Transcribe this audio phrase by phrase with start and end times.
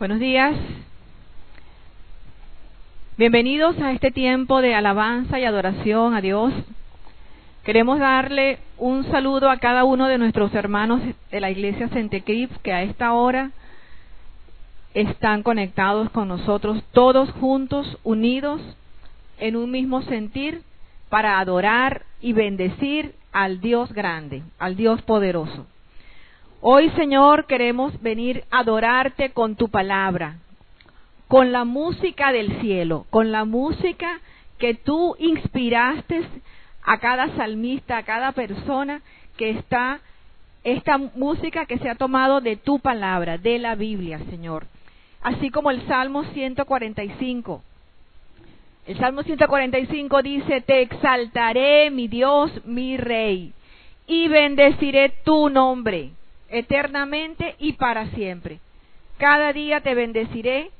[0.00, 0.56] Buenos días.
[3.16, 6.52] Bienvenidos a este tiempo de alabanza y adoración a Dios.
[7.62, 11.00] Queremos darle un saludo a cada uno de nuestros hermanos
[11.30, 13.52] de la iglesia Centecrip que a esta hora
[14.94, 18.60] están conectados con nosotros, todos juntos, unidos
[19.38, 20.62] en un mismo sentir
[21.08, 25.68] para adorar y bendecir al Dios grande, al Dios poderoso.
[26.66, 30.38] Hoy, Señor, queremos venir a adorarte con tu palabra,
[31.28, 34.20] con la música del cielo, con la música
[34.58, 36.22] que tú inspiraste
[36.82, 39.02] a cada salmista, a cada persona
[39.36, 40.00] que está,
[40.62, 44.66] esta música que se ha tomado de tu palabra, de la Biblia, Señor.
[45.20, 47.62] Así como el Salmo 145.
[48.86, 53.52] El Salmo 145 dice, te exaltaré, mi Dios, mi Rey,
[54.06, 56.12] y bendeciré tu nombre
[56.48, 58.60] eternamente y para siempre.
[59.18, 60.70] Cada día te bendeciré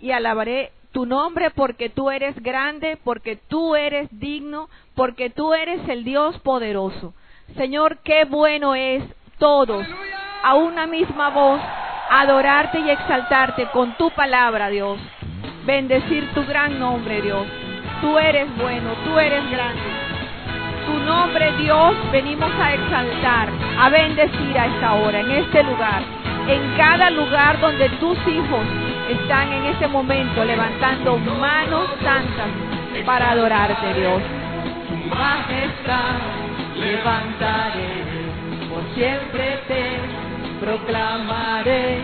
[0.00, 5.86] y alabaré tu nombre porque tú eres grande, porque tú eres digno, porque tú eres
[5.88, 7.14] el Dios poderoso.
[7.56, 9.02] Señor, qué bueno es
[9.38, 9.86] todos
[10.42, 11.60] a una misma voz
[12.10, 14.98] adorarte y exaltarte con tu palabra, Dios.
[15.64, 17.46] Bendecir tu gran nombre, Dios.
[18.00, 20.07] Tú eres bueno, tú eres grande.
[20.88, 26.02] Tu nombre, Dios, venimos a exaltar, a bendecir a esta hora, en este lugar,
[26.48, 28.64] en cada lugar donde tus hijos
[29.10, 32.48] están en este momento levantando manos santas
[33.04, 34.22] para adorarte, Dios.
[35.10, 36.20] Majestad
[36.74, 38.04] levantaré,
[38.70, 41.98] por siempre te proclamaré,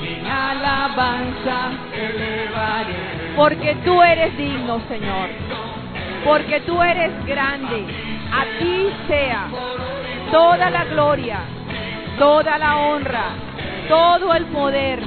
[0.00, 3.34] mi alabanza elevaré.
[3.36, 5.28] Porque tú eres digno, Señor.
[6.24, 8.21] Porque tú eres grande.
[8.32, 9.48] A ti sea
[10.30, 11.40] toda la gloria,
[12.18, 13.24] toda la honra,
[13.88, 15.00] todo el poder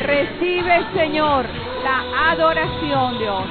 [0.00, 1.46] Recibe, Señor,
[1.82, 3.44] la adoración, Dios.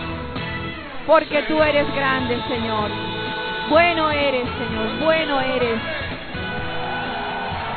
[1.08, 2.92] Porque tú eres grande, Señor.
[3.70, 5.80] Bueno eres, Señor, bueno eres.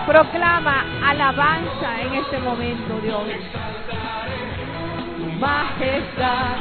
[0.06, 3.22] Proclama alabanza en este momento, Dios.
[5.40, 6.56] Majestad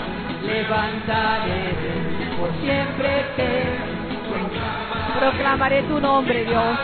[0.45, 1.75] levantaré,
[2.39, 3.97] por siempre te
[5.19, 6.78] proclamaré tu nombre, Dios.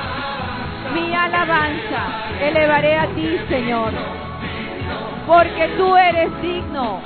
[0.94, 2.02] Mi alabanza
[2.42, 3.92] elevaré a ti, Señor
[5.28, 7.00] porque tú eres digno.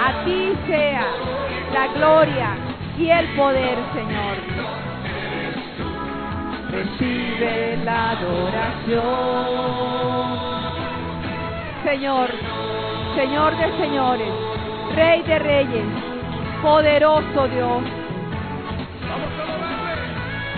[0.00, 1.06] A ti sea
[1.72, 2.56] la gloria
[2.96, 4.36] y el poder, Señor.
[6.70, 8.98] Recibe la adoración.
[11.84, 12.30] Señor,
[13.16, 14.32] Señor de señores,
[14.94, 15.84] Rey de reyes,
[16.62, 17.82] poderoso Dios.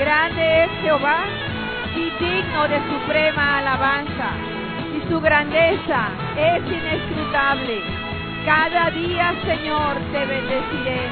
[0.01, 1.25] Grande es Jehová
[1.95, 4.31] y digno de suprema alabanza
[4.97, 7.83] y su grandeza es inescrutable.
[8.47, 11.03] Cada día, Señor, te bendeciré.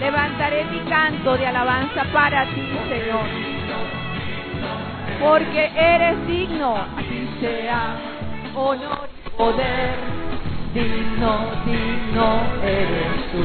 [0.00, 3.26] Levantaré mi canto de alabanza para ti, Señor.
[5.20, 6.74] Porque eres digno.
[6.96, 7.96] Así sea
[8.54, 9.94] honor y poder.
[10.72, 13.44] Digno, digno eres tú.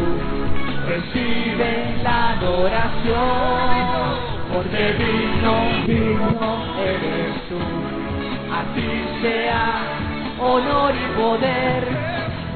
[0.88, 4.33] Recibe la adoración.
[4.54, 5.56] Porque digno,
[5.88, 7.60] digno eres tú.
[8.54, 8.90] Así
[9.22, 9.66] sea
[10.40, 11.82] honor y poder,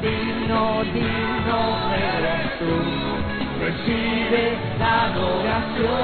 [0.02, 1.60] digno, digno
[1.96, 2.74] eres tú.
[3.60, 4.44] Recibe
[4.78, 5.98] la adoración,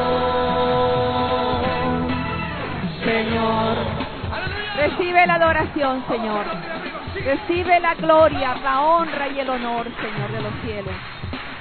[3.06, 3.76] Señor.
[4.76, 6.46] Recibe la adoración, Señor.
[7.24, 11.13] Recibe la gloria, la honra y el honor, Señor de los cielos.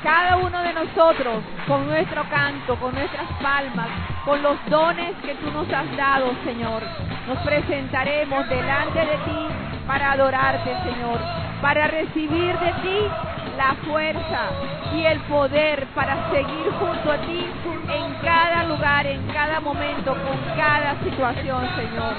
[0.03, 3.87] Cada uno de nosotros, con nuestro canto, con nuestras palmas,
[4.25, 6.83] con los dones que tú nos has dado, Señor,
[7.29, 9.47] nos presentaremos delante de ti
[9.87, 11.21] para adorarte, Señor,
[11.61, 13.09] para recibir de ti
[13.57, 14.51] la fuerza
[14.93, 17.47] y el poder para seguir junto a ti
[17.95, 22.15] en cada lugar, en cada momento, con cada situación, Señor.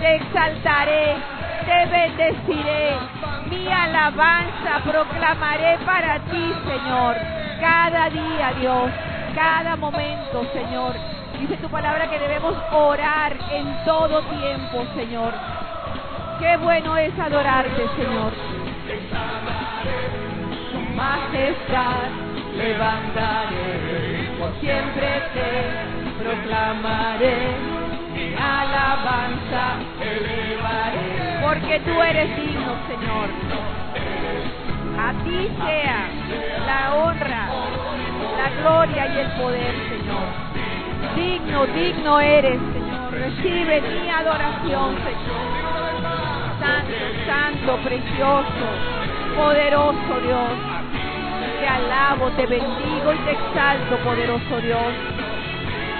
[0.00, 1.16] Te exaltaré,
[1.64, 2.96] te bendeciré,
[3.50, 7.16] mi alabanza proclamaré para ti, Señor,
[7.60, 8.90] cada día, Dios,
[9.34, 10.94] cada momento, Señor.
[11.38, 15.32] Dice tu palabra que debemos orar en todo tiempo, Señor.
[16.38, 18.32] Qué bueno es adorarte, Señor.
[20.72, 22.08] Tu majestad
[22.56, 27.36] levantaré, por siempre te proclamaré,
[28.12, 30.49] mi alabanza.
[31.50, 33.28] Porque tú eres digno, Señor.
[34.96, 36.08] A ti sea
[36.64, 37.48] la honra,
[38.38, 41.16] la gloria y el poder, Señor.
[41.16, 43.12] Digno, digno eres, Señor.
[43.12, 45.50] Recibe mi adoración, Señor.
[46.60, 46.94] santo,
[47.26, 48.66] santo, precioso,
[49.36, 50.50] poderoso Dios.
[51.58, 54.92] Te alabo, te bendigo y te exalto, poderoso Dios.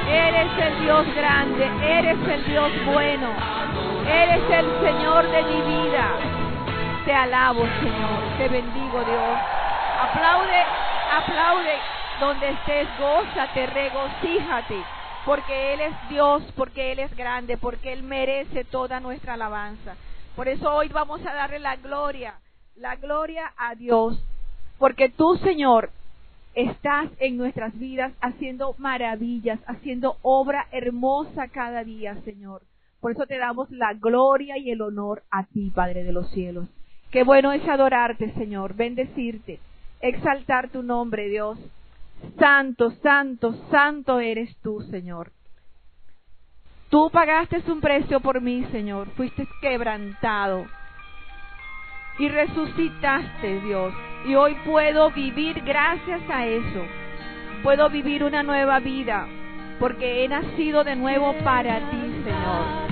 [0.08, 3.59] Eres el Dios grande, eres el Dios bueno,
[4.10, 6.10] eres el Señor de mi vida.
[7.04, 9.38] Te alabo, Señor, te bendigo, Dios.
[10.00, 10.62] Aplaude,
[11.12, 11.78] aplaude
[12.20, 14.82] donde estés, gózate, regocíjate,
[15.24, 19.96] porque Él es Dios, porque Él es grande, porque Él merece toda nuestra alabanza.
[20.36, 22.34] Por eso hoy vamos a darle la gloria,
[22.76, 24.22] la gloria a Dios,
[24.78, 25.90] porque tú, Señor,
[26.54, 32.62] estás en nuestras vidas haciendo maravillas, haciendo obra hermosa cada día, Señor.
[33.00, 36.68] Por eso te damos la gloria y el honor a ti, Padre de los cielos.
[37.10, 39.58] Qué bueno es adorarte, Señor, bendecirte,
[40.00, 41.58] exaltar tu nombre, Dios.
[42.38, 45.32] Santo, santo, santo eres tú, Señor.
[46.90, 49.08] Tú pagaste un precio por mí, Señor.
[49.16, 50.66] Fuiste quebrantado.
[52.18, 53.94] Y resucitaste, Dios.
[54.26, 56.84] Y hoy puedo vivir gracias a eso.
[57.62, 59.26] Puedo vivir una nueva vida.
[59.80, 62.90] Porque he nacido de nuevo para ti, Señor.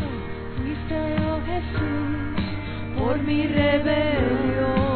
[2.98, 4.88] por mi rebelión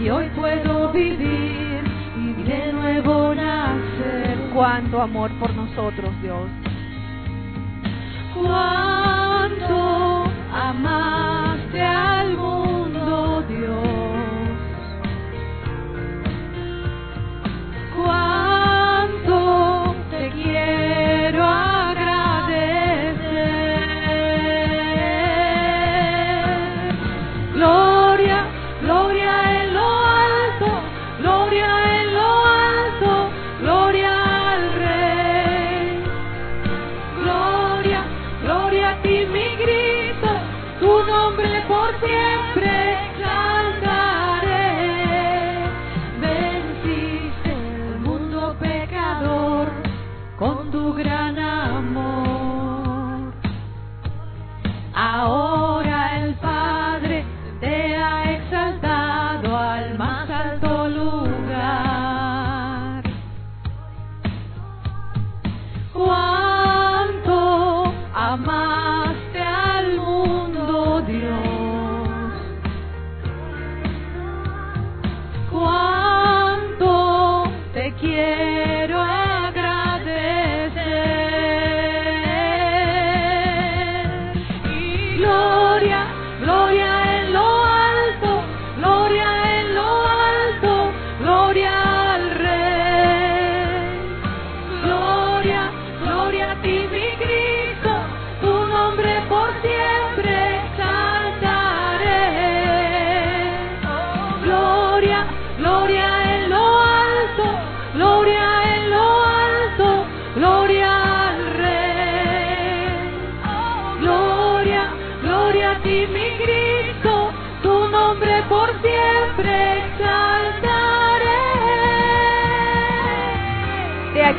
[0.00, 1.82] y hoy puedo vivir
[2.16, 4.38] y de nuevo nacer.
[4.54, 6.48] Cuánto amor por nosotros, Dios.
[8.34, 11.45] Cuánto amaste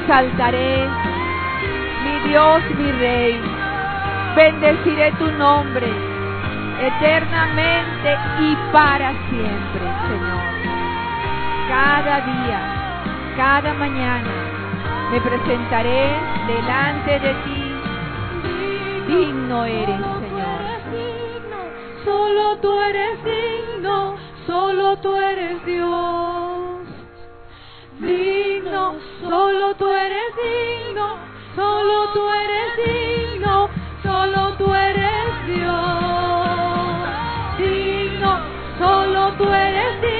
[0.07, 0.87] exaltaré,
[2.03, 3.41] mi Dios, mi Rey.
[4.37, 5.87] Bendeciré tu nombre
[6.79, 10.47] eternamente y para siempre, Señor.
[11.67, 12.59] Cada día,
[13.35, 14.31] cada mañana,
[15.11, 16.09] me presentaré
[16.47, 17.63] delante de ti.
[19.07, 20.61] Digno eres, Señor.
[22.05, 24.15] Solo tú eres digno,
[24.45, 26.87] solo tú eres Dios.
[27.99, 28.46] Digno
[29.21, 31.17] Solo tú eres digno,
[31.55, 33.69] solo tú eres digno,
[34.01, 37.07] solo tú eres Dios.
[37.57, 38.39] Digno,
[38.79, 40.16] solo tú eres digno,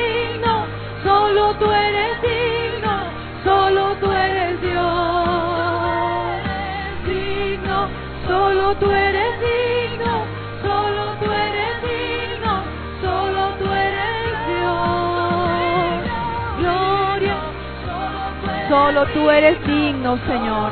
[18.97, 20.71] Solo tú eres digno, Señor.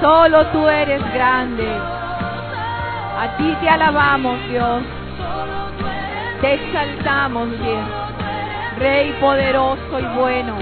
[0.00, 1.68] Solo tú eres grande.
[1.68, 4.82] A ti te alabamos, Dios.
[6.40, 7.84] Te exaltamos, Dios.
[8.78, 10.56] Rey poderoso y bueno.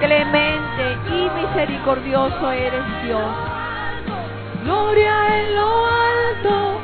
[0.00, 3.30] Clemente y misericordioso eres Dios.
[4.64, 6.79] Gloria en lo alto,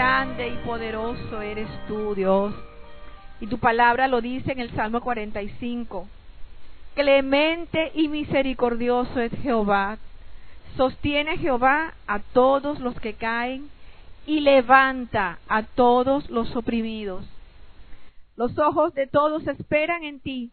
[0.00, 2.54] Grande y poderoso eres tú, Dios.
[3.38, 6.08] Y tu palabra lo dice en el Salmo 45.
[6.94, 9.98] Clemente y misericordioso es Jehová.
[10.74, 13.68] Sostiene Jehová a todos los que caen
[14.26, 17.26] y levanta a todos los oprimidos.
[18.36, 20.50] Los ojos de todos esperan en ti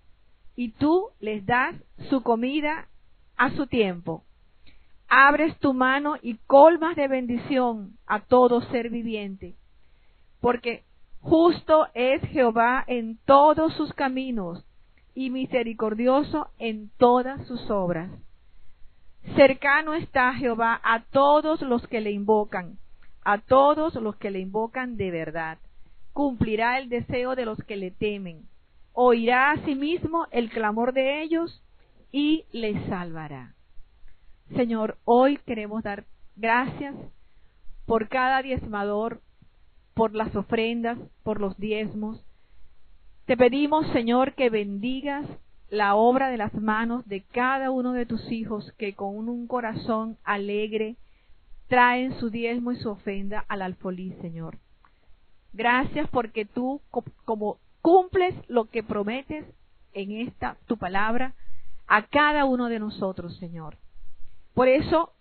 [0.57, 1.73] y tú les das
[2.09, 2.89] su comida
[3.37, 4.25] a su tiempo.
[5.07, 9.55] Abres tu mano y colmas de bendición a todo ser viviente,
[10.41, 10.83] porque
[11.21, 14.65] justo es Jehová en todos sus caminos
[15.15, 18.11] y misericordioso en todas sus obras.
[19.35, 22.77] Cercano está Jehová a todos los que le invocan,
[23.23, 25.57] a todos los que le invocan de verdad.
[26.13, 28.47] Cumplirá el deseo de los que le temen.
[28.93, 31.63] Oirá asimismo el clamor de ellos
[32.11, 33.56] y les salvará.
[34.55, 36.95] Señor, hoy queremos dar gracias
[37.85, 39.21] por cada diezmador,
[39.93, 42.23] por las ofrendas, por los diezmos,
[43.27, 45.25] te pedimos, Señor, que bendigas
[45.69, 50.17] la obra de las manos de cada uno de tus hijos que con un corazón
[50.23, 50.95] alegre
[51.67, 54.59] traen su diezmo y su ofrenda al alfolí, Señor.
[55.51, 56.79] Gracias porque tú,
[57.25, 59.45] como cumples lo que prometes
[59.91, 61.33] en esta tu palabra
[61.85, 63.75] a cada uno de nosotros, Señor.
[64.57, 65.13] Por eso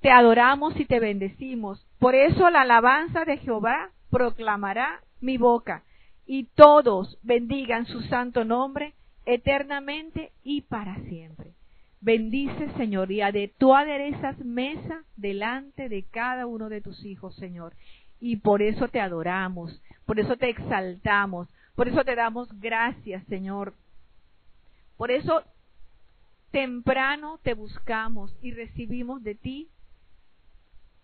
[0.00, 1.86] te adoramos y te bendecimos.
[2.00, 5.84] Por eso la alabanza de Jehová proclamará mi boca
[6.26, 8.94] y todos bendigan su santo nombre
[9.26, 11.52] eternamente y para siempre.
[12.00, 17.74] Bendice, Señor, y de tú aderezas mesa delante de cada uno de tus hijos, Señor.
[18.18, 23.74] Y por eso te adoramos, por eso te exaltamos, por eso te damos gracias, Señor.
[24.96, 25.44] Por eso
[26.54, 29.70] temprano te buscamos y recibimos de ti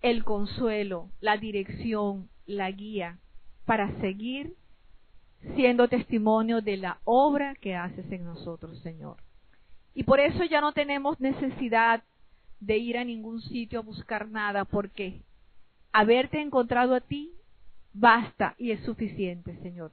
[0.00, 3.18] el consuelo, la dirección, la guía
[3.64, 4.54] para seguir
[5.56, 9.16] siendo testimonio de la obra que haces en nosotros, Señor.
[9.92, 12.04] Y por eso ya no tenemos necesidad
[12.60, 15.20] de ir a ningún sitio a buscar nada, porque
[15.90, 17.32] haberte encontrado a ti
[17.92, 19.90] basta y es suficiente, Señor.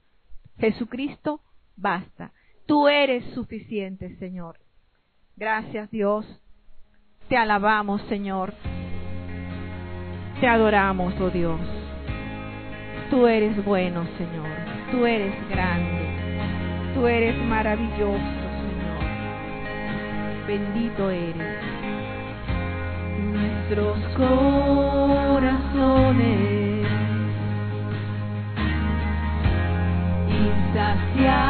[0.60, 1.42] Jesucristo
[1.76, 2.32] basta.
[2.68, 4.60] Tú eres suficiente, Señor.
[5.38, 6.26] Gracias, Dios.
[7.30, 8.56] Te alabamos, Señor.
[10.40, 11.62] Te adoramos, oh Dios.
[13.12, 14.48] Tú eres bueno, Señor.
[14.90, 16.08] Tú eres grande,
[16.96, 18.18] tú eres maravilloso,
[18.64, 19.06] Señor.
[20.48, 21.62] Bendito eres.
[23.20, 24.88] Nuestros corazones
[30.30, 31.47] insaciables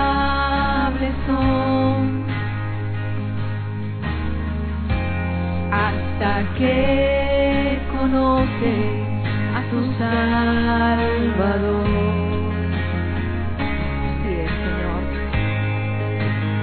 [6.57, 9.07] que conoces
[9.55, 11.87] a tu Salvador.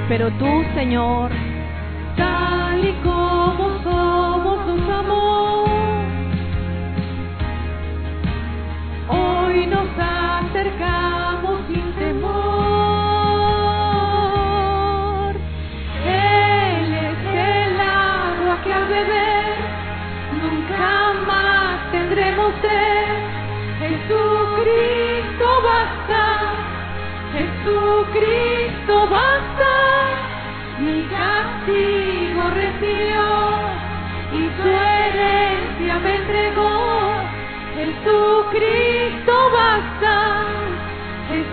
[0.09, 1.31] Pero tú, Señor,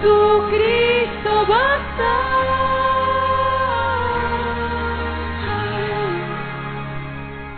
[0.01, 2.13] Jesucristo basta.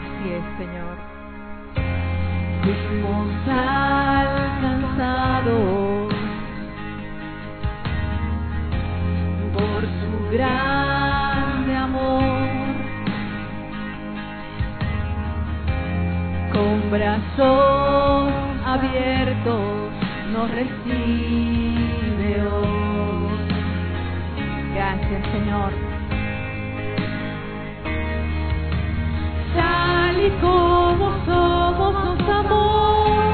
[0.04, 0.96] Así es, Señor.
[2.64, 5.04] Fuimos alcanzados
[9.54, 11.34] por su gran
[16.52, 18.34] con brazos
[18.66, 19.92] abiertos
[20.32, 21.43] nos recibe
[25.34, 25.74] Señor.
[29.56, 33.34] Tal y como somos nos amó.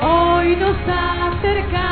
[0.00, 1.89] Hoy nos acercamos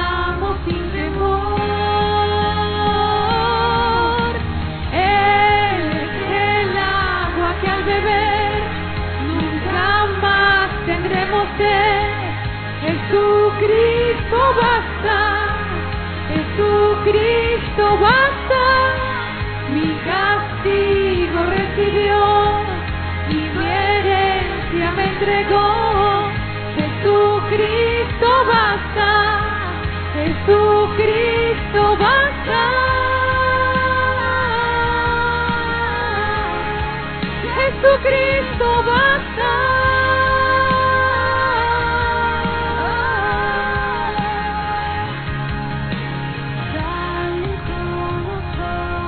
[37.88, 39.50] Jesucristo basta.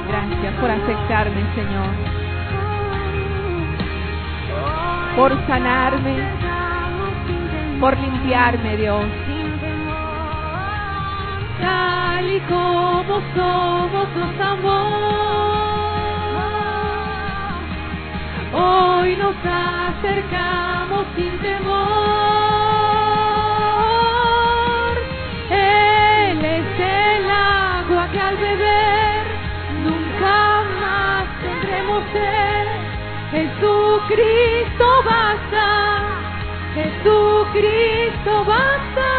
[0.09, 1.91] Gracias por aceptarme, Señor.
[5.17, 6.17] Por sanarme,
[7.81, 9.05] por limpiarme, Dios.
[11.61, 15.50] Tal y como somos nos amó.
[18.63, 21.81] Hoy nos acercamos sin temor.
[25.49, 29.23] Él es el agua que al beber
[29.83, 32.67] nunca más tendremos sed.
[33.31, 35.69] Jesucristo basta,
[36.75, 39.11] Jesucristo basta.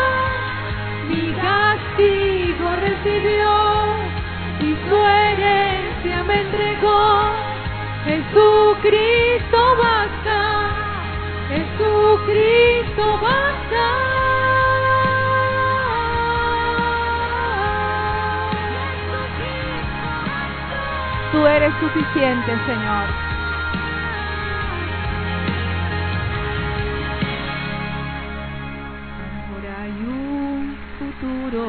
[1.09, 3.53] Mi castigo recibió
[4.59, 7.20] y su herencia me entregó.
[21.41, 23.07] Tú eres suficiente, Señor.
[29.49, 31.63] Ahora hay un futuro.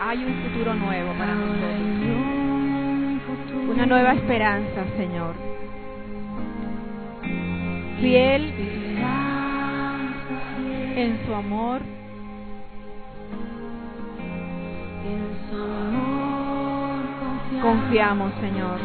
[0.00, 1.68] Hay un futuro nuevo para nosotros.
[3.68, 5.34] Una nueva esperanza, Señor.
[8.00, 8.54] Fiel
[10.96, 11.82] en su amor.
[17.64, 18.78] Confiamos, Señor.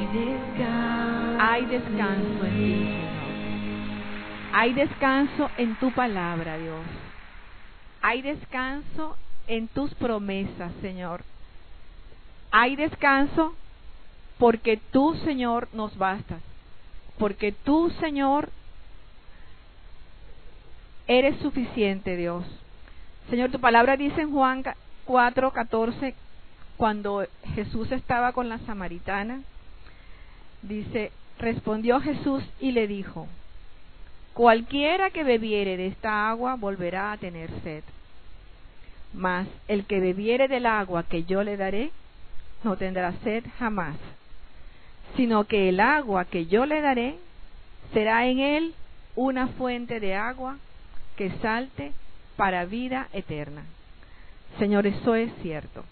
[1.37, 4.53] Hay descanso en ti, Señor.
[4.53, 6.85] Hay descanso en tu palabra, Dios.
[8.01, 11.25] Hay descanso en tus promesas, Señor.
[12.51, 13.53] Hay descanso
[14.37, 16.41] porque tú, Señor, nos bastas.
[17.17, 18.49] Porque tú, Señor,
[21.05, 22.45] eres suficiente, Dios.
[23.29, 24.63] Señor, tu palabra dice en Juan
[25.03, 26.15] 4, 14,
[26.79, 29.41] cuando Jesús estaba con la samaritana,
[30.61, 33.27] dice, respondió Jesús y le dijo,
[34.33, 37.83] cualquiera que bebiere de esta agua volverá a tener sed,
[39.13, 41.91] mas el que bebiere del agua que yo le daré,
[42.63, 43.97] no tendrá sed jamás,
[45.17, 47.17] sino que el agua que yo le daré
[47.91, 48.73] será en él
[49.17, 50.55] una fuente de agua
[51.17, 51.91] que salte
[52.37, 53.65] para vida eterna.
[54.59, 55.83] Señor, eso es cierto.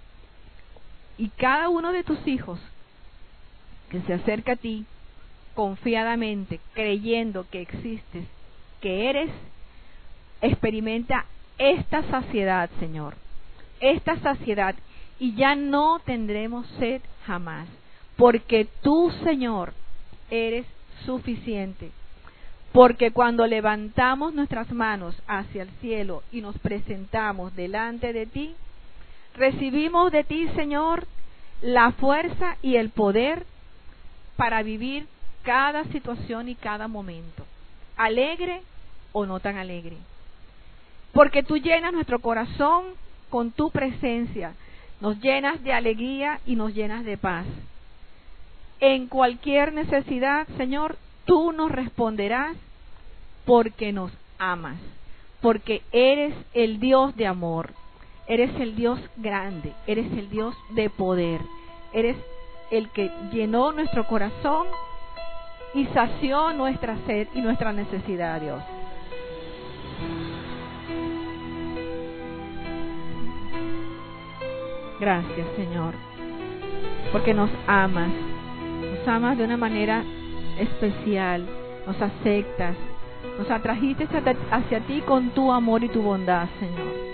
[1.17, 2.59] Y cada uno de tus hijos
[3.89, 4.85] que se acerca a ti
[5.55, 8.25] confiadamente, creyendo que existes,
[8.81, 9.31] que eres,
[10.41, 11.25] experimenta
[11.57, 13.15] esta saciedad, Señor.
[13.79, 14.75] Esta saciedad.
[15.19, 17.67] Y ya no tendremos sed jamás.
[18.15, 19.73] Porque tú, Señor,
[20.29, 20.65] eres
[21.05, 21.91] suficiente.
[22.71, 28.55] Porque cuando levantamos nuestras manos hacia el cielo y nos presentamos delante de ti,
[29.37, 31.07] recibimos de ti, Señor,
[31.61, 33.45] la fuerza y el poder
[34.35, 35.07] para vivir
[35.43, 37.45] cada situación y cada momento,
[37.95, 38.61] alegre
[39.13, 39.97] o no tan alegre.
[41.13, 42.83] Porque tú llenas nuestro corazón
[43.29, 44.53] con tu presencia,
[44.99, 47.45] nos llenas de alegría y nos llenas de paz.
[48.79, 52.55] En cualquier necesidad, Señor, tú nos responderás
[53.45, 54.77] porque nos amas,
[55.41, 57.71] porque eres el Dios de amor,
[58.27, 61.41] eres el Dios grande, eres el Dios de poder,
[61.93, 62.17] eres
[62.71, 64.67] el que llenó nuestro corazón
[65.73, 68.61] y sació nuestra sed y nuestra necesidad, Dios.
[74.99, 75.93] Gracias, Señor,
[77.11, 78.09] porque nos amas,
[78.81, 80.03] nos amas de una manera
[80.59, 81.45] especial,
[81.85, 82.75] nos aceptas,
[83.37, 84.07] nos atrajiste
[84.51, 87.06] hacia, ti con tu amor y tu bondad, Señor.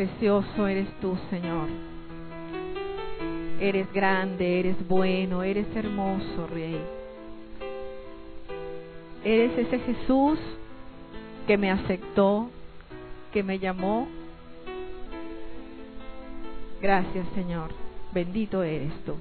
[0.00, 1.68] Precioso eres tú, Señor.
[3.60, 6.80] Eres grande, eres bueno, eres hermoso, Rey.
[9.22, 10.38] Eres ese Jesús
[11.46, 12.48] que me aceptó,
[13.30, 14.08] que me llamó.
[16.80, 17.70] Gracias, Señor.
[18.14, 19.16] Bendito eres tú.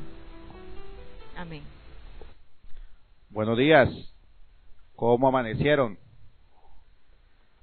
[1.35, 1.63] Amén.
[3.29, 3.89] Buenos días.
[4.95, 5.97] ¿Cómo amanecieron?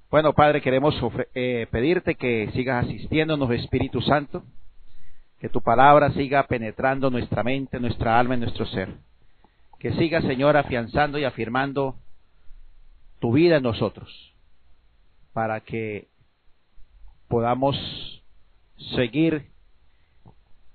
[0.09, 0.95] Bueno, Padre, queremos
[1.35, 4.43] eh, pedirte que sigas asistiéndonos, Espíritu Santo,
[5.39, 8.89] que tu palabra siga penetrando nuestra mente, nuestra alma y nuestro ser.
[9.79, 11.95] Que siga, Señor, afianzando y afirmando
[13.19, 14.33] tu vida en nosotros,
[15.33, 16.07] para que
[17.27, 17.75] podamos
[18.95, 19.47] seguir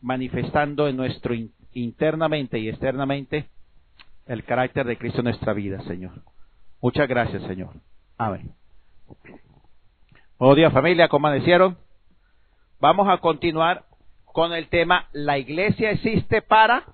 [0.02, 1.34] manifestando en nuestro
[1.72, 3.46] internamente y externamente
[4.26, 6.22] el carácter de Cristo en nuestra vida, Señor.
[6.82, 7.70] Muchas gracias, Señor.
[8.18, 8.52] Amén.
[10.38, 11.78] Buenos días, familia, ¿cómo amanecieron?
[12.80, 13.84] Vamos a continuar
[14.24, 16.84] con el tema La iglesia existe para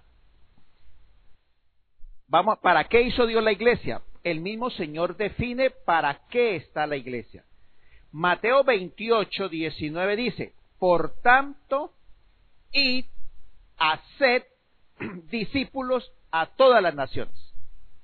[2.29, 4.03] Vamos, ¿para qué hizo Dios la iglesia?
[4.23, 7.45] El mismo Señor define para qué está la iglesia.
[8.13, 11.95] Mateo 28, 19 dice, por tanto,
[12.73, 13.07] id,
[13.79, 14.43] haced
[15.31, 17.35] discípulos a todas las naciones.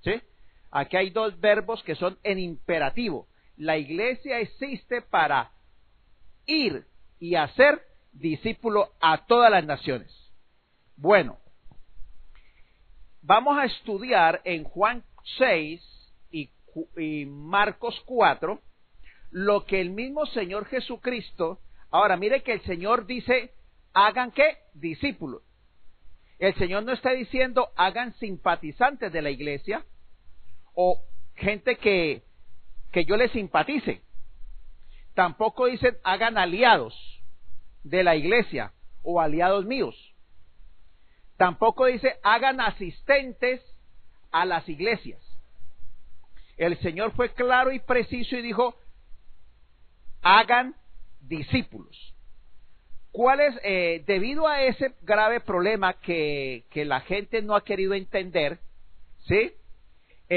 [0.03, 0.23] ¿Sí?
[0.71, 3.27] Aquí hay dos verbos que son en imperativo.
[3.57, 5.53] La iglesia existe para
[6.47, 6.87] ir
[7.19, 10.11] y hacer discípulo a todas las naciones.
[10.97, 11.39] Bueno,
[13.23, 15.05] vamos a estudiar en Juan
[15.39, 15.83] 6
[16.31, 18.61] y, Marcos 4
[19.31, 23.53] lo que el mismo Señor Jesucristo, ahora mire que el Señor dice,
[23.93, 24.59] hagan qué?
[24.75, 25.43] Discípulos.
[26.39, 29.85] El Señor no está diciendo hagan simpatizantes de la iglesia
[30.75, 31.01] o
[31.35, 32.23] gente que,
[32.95, 34.03] que yo les simpatice.
[35.15, 36.95] Tampoco dicen hagan aliados
[37.83, 39.97] de la iglesia o aliados míos.
[41.37, 43.61] Tampoco dice hagan asistentes
[44.31, 45.21] a las iglesias.
[46.57, 48.77] El Señor fue claro y preciso y dijo,
[50.23, 50.77] hagan
[51.21, 52.15] discípulos.
[53.11, 57.95] ¿Cuál es, eh, debido a ese grave problema que, que, la gente no ha querido
[57.95, 58.61] entender,
[59.27, 59.53] ¿sí?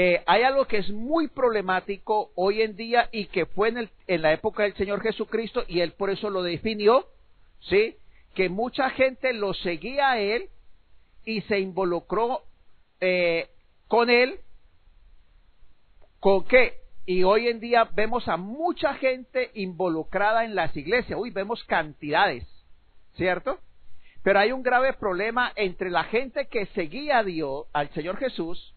[0.00, 3.90] Eh, hay algo que es muy problemático hoy en día y que fue en, el,
[4.06, 7.08] en la época del Señor Jesucristo y Él por eso lo definió,
[7.62, 7.96] ¿sí?
[8.32, 10.50] Que mucha gente lo seguía a Él
[11.24, 12.44] y se involucró
[13.00, 13.48] eh,
[13.88, 14.38] con Él,
[16.20, 16.74] ¿con qué?
[17.04, 21.18] Y hoy en día vemos a mucha gente involucrada en las iglesias.
[21.18, 22.46] Uy, vemos cantidades,
[23.16, 23.58] ¿cierto?
[24.22, 28.76] Pero hay un grave problema entre la gente que seguía a Dios, al Señor Jesús,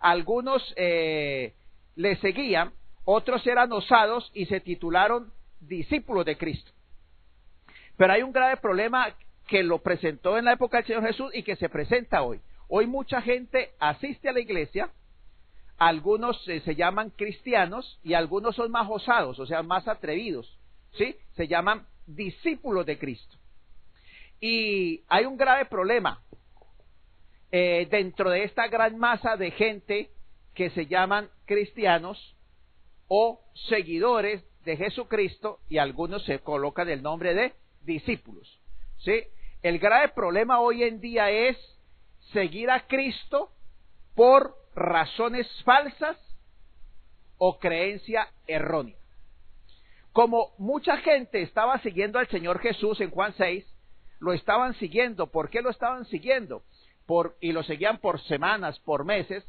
[0.00, 1.54] Algunos eh,
[1.96, 2.72] le seguían,
[3.04, 6.70] otros eran osados y se titularon discípulos de Cristo.
[7.96, 9.14] Pero hay un grave problema
[9.46, 12.40] que lo presentó en la época del Señor Jesús y que se presenta hoy.
[12.68, 14.90] Hoy mucha gente asiste a la iglesia,
[15.76, 20.58] algunos eh, se llaman cristianos y algunos son más osados, o sea, más atrevidos,
[20.92, 21.16] ¿sí?
[21.36, 23.36] Se llaman discípulos de Cristo.
[24.40, 26.20] Y hay un grave problema
[27.56, 30.10] eh, dentro de esta gran masa de gente
[30.56, 32.34] que se llaman cristianos
[33.06, 38.60] o seguidores de Jesucristo y algunos se colocan el nombre de discípulos.
[38.98, 39.22] ¿sí?
[39.62, 41.56] El grave problema hoy en día es
[42.32, 43.52] seguir a Cristo
[44.16, 46.16] por razones falsas
[47.38, 48.96] o creencia errónea.
[50.12, 53.64] Como mucha gente estaba siguiendo al Señor Jesús en Juan 6,
[54.18, 55.28] lo estaban siguiendo.
[55.28, 56.64] ¿Por qué lo estaban siguiendo?
[57.40, 59.44] Y lo seguían por semanas, por meses,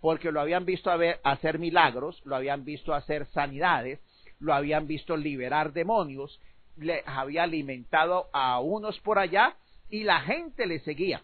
[0.00, 0.90] porque lo habían visto
[1.24, 4.00] hacer milagros, lo habían visto hacer sanidades,
[4.38, 6.40] lo habían visto liberar demonios,
[6.76, 9.56] le había alimentado a unos por allá
[9.88, 11.22] y la gente le seguía.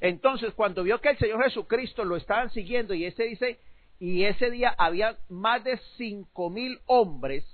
[0.00, 3.60] Entonces, cuando vio que el Señor Jesucristo lo estaban siguiendo y ese dice,
[4.00, 7.44] y ese día había más de cinco mil hombres,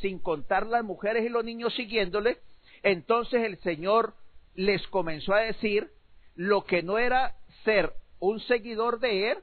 [0.00, 2.38] sin contar las mujeres y los niños siguiéndole,
[2.82, 4.14] entonces el Señor
[4.54, 5.90] les comenzó a decir
[6.34, 9.38] lo que no era ser un seguidor de Él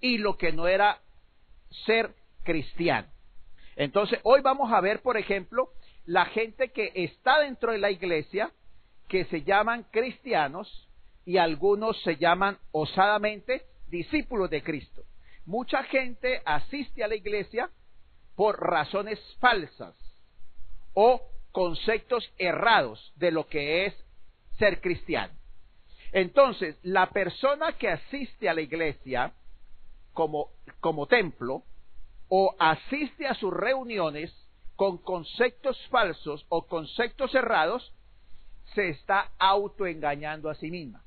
[0.00, 1.00] y lo que no era
[1.86, 3.08] ser cristiano.
[3.76, 5.70] Entonces, hoy vamos a ver, por ejemplo,
[6.04, 8.50] la gente que está dentro de la iglesia,
[9.08, 10.88] que se llaman cristianos,
[11.24, 15.02] y algunos se llaman osadamente discípulos de Cristo.
[15.44, 17.70] Mucha gente asiste a la iglesia
[18.34, 19.94] por razones falsas
[20.94, 23.94] o conceptos errados de lo que es
[24.62, 25.34] ser cristiano.
[26.12, 29.32] Entonces, la persona que asiste a la iglesia
[30.12, 31.64] como, como templo
[32.28, 34.32] o asiste a sus reuniones
[34.76, 37.92] con conceptos falsos o conceptos errados,
[38.76, 41.02] se está autoengañando a sí misma.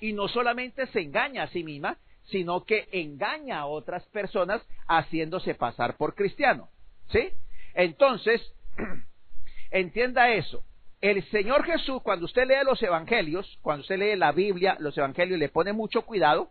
[0.00, 5.54] Y no solamente se engaña a sí misma, sino que engaña a otras personas haciéndose
[5.54, 6.68] pasar por cristiano.
[7.12, 7.30] ¿Sí?
[7.74, 8.42] Entonces,
[9.70, 10.64] entienda eso.
[11.00, 15.38] El Señor Jesús, cuando usted lee los evangelios, cuando usted lee la Biblia, los evangelios,
[15.38, 16.50] le pone mucho cuidado,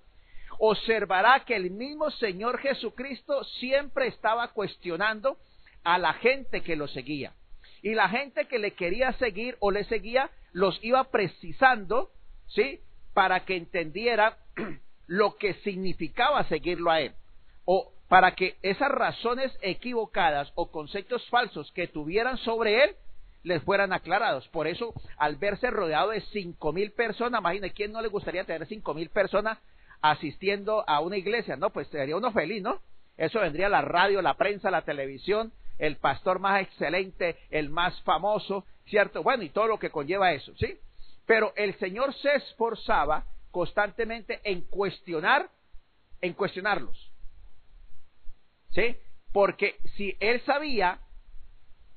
[0.60, 5.38] observará que el mismo Señor Jesucristo siempre estaba cuestionando
[5.84, 7.34] a la gente que lo seguía.
[7.82, 12.10] Y la gente que le quería seguir o le seguía, los iba precisando,
[12.48, 12.80] ¿sí?
[13.14, 14.38] Para que entendiera
[15.08, 17.14] lo que significaba seguirlo a él.
[17.66, 22.96] O para que esas razones equivocadas o conceptos falsos que tuvieran sobre él
[23.46, 24.48] les fueran aclarados.
[24.50, 28.68] Por eso, al verse rodeado de cinco mil personas, imagínate, ¿quién no le gustaría tener
[28.68, 29.60] cinco mil personas
[30.02, 31.56] asistiendo a una iglesia?
[31.56, 32.82] No, pues sería uno feliz, ¿no?
[33.18, 38.66] Eso vendría la radio, la prensa, la televisión, el pastor más excelente, el más famoso,
[38.88, 39.22] ¿cierto?
[39.22, 40.80] Bueno, y todo lo que conlleva eso, ¿sí?
[41.28, 45.50] Pero el Señor se esforzaba constantemente en cuestionar,
[46.20, 47.12] en cuestionarlos.
[48.72, 48.98] ¿Sí?
[49.32, 51.00] Porque si él sabía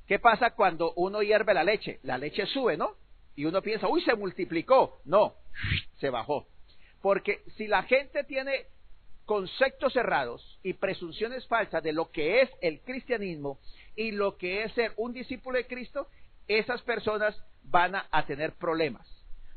[0.09, 1.99] ¿Qué pasa cuando uno hierve la leche?
[2.01, 2.95] La leche sube, ¿no?
[3.35, 5.01] Y uno piensa, uy, se multiplicó.
[5.05, 5.35] No,
[5.99, 6.47] se bajó.
[6.99, 8.65] Porque si la gente tiene
[9.25, 13.59] conceptos cerrados y presunciones falsas de lo que es el cristianismo
[13.95, 16.07] y lo que es ser un discípulo de Cristo,
[16.47, 19.07] esas personas van a, tener problemas.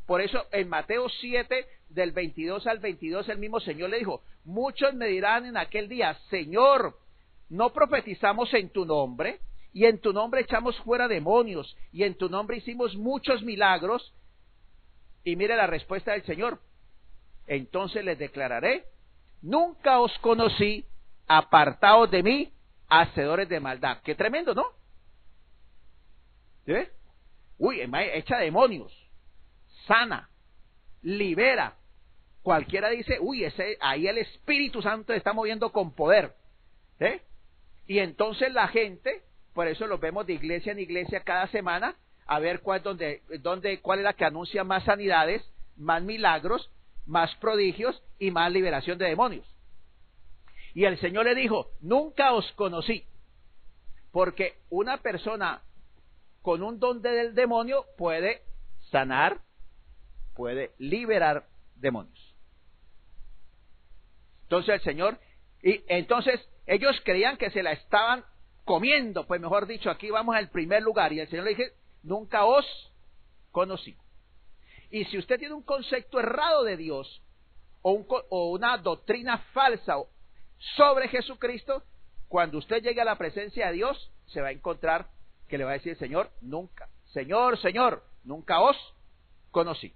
[0.04, 4.92] Por eso en Mateo 7, del 22 al 22, el mismo Señor le dijo, muchos
[4.92, 6.98] me dirán en aquel día, Señor,
[7.48, 9.40] ¿no profetizamos en tu nombre?
[9.72, 14.14] Y en tu nombre echamos fuera demonios, y en tu nombre hicimos muchos milagros.
[15.24, 16.60] Y mire la respuesta del Señor.
[17.46, 18.84] Entonces les declararé,
[19.40, 20.84] nunca os conocí,
[21.26, 22.52] apartados de mí,
[22.88, 23.98] hacedores de maldad.
[24.02, 24.66] Qué tremendo, ¿no?
[27.58, 28.92] Uy, echa demonios,
[29.86, 30.28] sana,
[31.02, 31.76] libera.
[32.42, 36.34] Cualquiera dice, uy, ese, ahí el Espíritu Santo está moviendo con poder.
[36.98, 37.20] ¿Sí?
[37.86, 39.22] Y entonces la gente
[39.54, 43.80] por eso los vemos de iglesia en iglesia cada semana a ver cuál, donde, donde,
[43.80, 45.42] cuál es la que anuncia más sanidades,
[45.76, 46.70] más milagros,
[47.06, 49.46] más prodigios y más liberación de demonios.
[50.74, 53.04] Y el Señor le dijo, nunca os conocí,
[54.10, 55.62] porque una persona
[56.40, 58.42] con un don del demonio puede
[58.90, 59.40] sanar,
[60.34, 62.34] puede liberar demonios.
[64.44, 65.18] Entonces el Señor,
[65.62, 68.24] y entonces ellos creían que se la estaban
[68.64, 71.12] comiendo, pues mejor dicho, aquí vamos al primer lugar.
[71.12, 71.72] Y el Señor le dije,
[72.02, 72.66] nunca os
[73.50, 73.96] conocí.
[74.90, 77.22] Y si usted tiene un concepto errado de Dios
[77.80, 79.96] o, o una doctrina falsa
[80.76, 81.82] sobre Jesucristo,
[82.28, 85.08] cuando usted llegue a la presencia de Dios, se va a encontrar
[85.48, 88.76] que le va a decir, Señor, nunca, Señor, Señor, nunca os
[89.50, 89.94] conocí.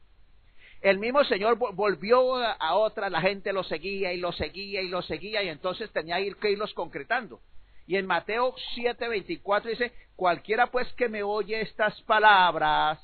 [0.83, 5.03] El mismo Señor volvió a otra, la gente lo seguía y lo seguía y lo
[5.03, 7.41] seguía y entonces tenía que irlos concretando.
[7.87, 13.01] Y en Mateo 7:24 dice, cualquiera pues que me oye estas palabras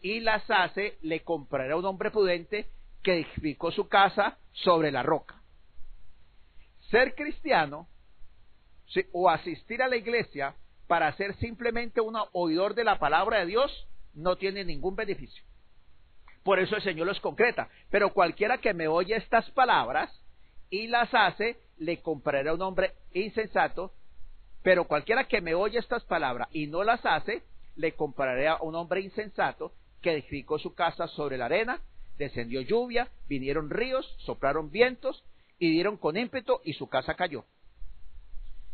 [0.00, 2.68] y las hace, le comprará un hombre prudente
[3.02, 5.40] que edificó su casa sobre la roca.
[6.90, 7.88] Ser cristiano
[9.12, 10.54] o asistir a la iglesia
[10.86, 15.44] para ser simplemente un oidor de la palabra de Dios no tiene ningún beneficio.
[16.42, 17.68] Por eso el Señor los concreta.
[17.90, 20.22] Pero cualquiera que me oye estas palabras
[20.70, 23.92] y las hace, le comprará un hombre insensato
[24.66, 27.44] pero cualquiera que me oye estas palabras y no las hace,
[27.76, 29.70] le compararé a un hombre insensato
[30.02, 31.80] que edificó su casa sobre la arena,
[32.18, 35.22] descendió lluvia, vinieron ríos, soplaron vientos
[35.60, 37.44] y dieron con ímpetu y su casa cayó.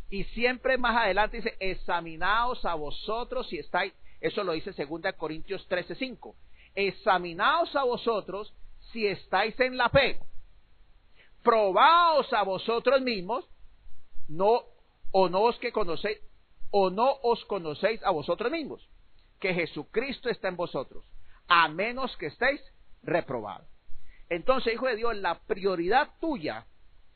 [0.08, 5.68] Y siempre más adelante dice, examinaos a vosotros si estáis, eso lo dice 2 Corintios
[5.68, 6.34] 13:5,
[6.74, 8.54] examinaos a vosotros
[8.92, 10.18] si estáis en la fe,
[11.42, 13.46] probaos a vosotros mismos,
[14.26, 14.71] no
[15.12, 16.18] o no os conocéis,
[16.70, 18.88] o no os conocéis a vosotros mismos,
[19.38, 21.04] que Jesucristo está en vosotros,
[21.46, 22.60] a menos que estéis
[23.02, 23.68] reprobados.
[24.28, 26.66] Entonces, hijo de Dios, la prioridad tuya,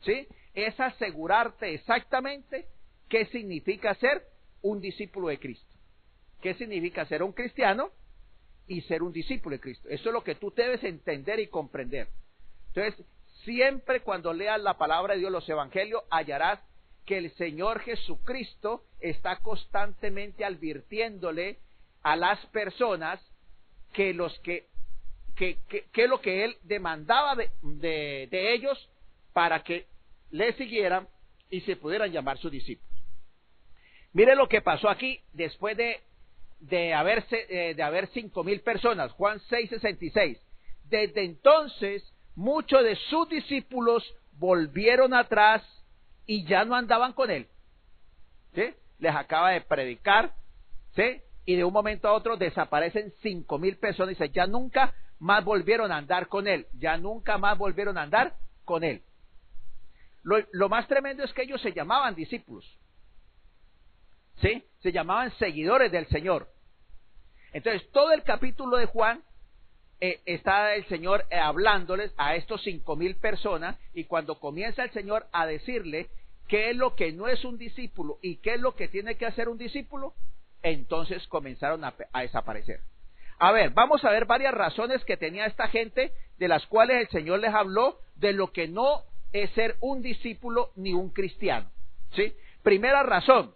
[0.03, 0.29] ¿sí?
[0.53, 2.69] Es asegurarte exactamente
[3.09, 4.23] qué significa ser
[4.63, 5.75] un discípulo de Cristo.
[6.43, 7.91] ¿Qué significa ser un cristiano
[8.67, 9.89] y ser un discípulo de Cristo?
[9.89, 12.09] Eso es lo que tú debes entender y comprender.
[12.69, 13.07] Entonces,
[13.45, 16.61] siempre cuando leas la palabra de Dios, los evangelios, hallarás
[17.07, 21.59] que el Señor Jesucristo está constantemente advirtiéndole
[22.03, 23.21] a las personas
[23.93, 24.67] que los que
[25.37, 25.59] que,
[25.93, 27.51] que, lo que él demandaba de,
[28.31, 28.89] de, ellos
[29.35, 29.87] para que
[30.31, 31.07] le siguieran
[31.51, 32.91] y se pudieran llamar sus discípulos.
[34.15, 36.01] Mire lo que pasó aquí después de,
[36.61, 40.41] de, haberse, eh, de haber cinco mil personas, Juan 6:66.
[40.89, 42.03] Desde entonces,
[42.35, 44.03] muchos de sus discípulos
[44.39, 45.63] volvieron atrás
[46.27, 47.49] y ya no andaban con él.
[48.55, 48.75] ¿Sí?
[48.99, 50.33] Les acaba de predicar,
[50.95, 51.21] ¿sí?
[51.45, 54.11] y de un momento a otro desaparecen cinco mil personas.
[54.11, 58.35] Dice, ya nunca más volvieron a andar con él, ya nunca más volvieron a andar
[58.65, 59.03] con él.
[60.23, 62.65] Lo, lo más tremendo es que ellos se llamaban discípulos.
[64.43, 64.65] ¿Sí?
[64.81, 66.49] Se llamaban seguidores del Señor.
[67.53, 69.23] Entonces, todo el capítulo de Juan
[70.01, 74.91] eh, está el Señor eh, hablándoles a estos cinco mil personas y cuando comienza el
[74.91, 76.09] Señor a decirle
[76.49, 79.27] qué es lo que no es un discípulo y qué es lo que tiene que
[79.27, 80.13] hacer un discípulo,
[80.63, 82.81] entonces comenzaron a, desaparecer.
[83.39, 87.09] A ver, vamos a ver varias razones que tenía esta gente de las cuales el
[87.09, 91.71] Señor les habló de lo que no es ser un discípulo ni un cristiano.
[92.15, 92.35] ¿Sí?
[92.63, 93.55] Primera razón,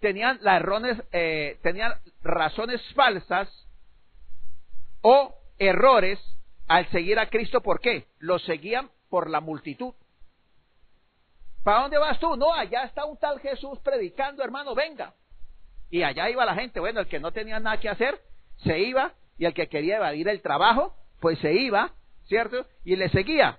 [0.00, 3.48] tenían, las errones, eh, tenían razones falsas
[5.02, 6.18] o errores
[6.66, 7.60] al seguir a Cristo.
[7.60, 8.06] ¿Por qué?
[8.18, 9.94] Lo seguían por la multitud.
[11.62, 12.36] ¿Para dónde vas tú?
[12.36, 15.14] No, allá está un tal Jesús predicando, hermano, venga.
[15.90, 16.80] Y allá iba la gente.
[16.80, 18.20] Bueno, el que no tenía nada que hacer,
[18.58, 19.14] se iba.
[19.38, 21.92] Y el que quería evadir el trabajo, pues se iba,
[22.26, 22.66] ¿cierto?
[22.84, 23.58] Y le seguía.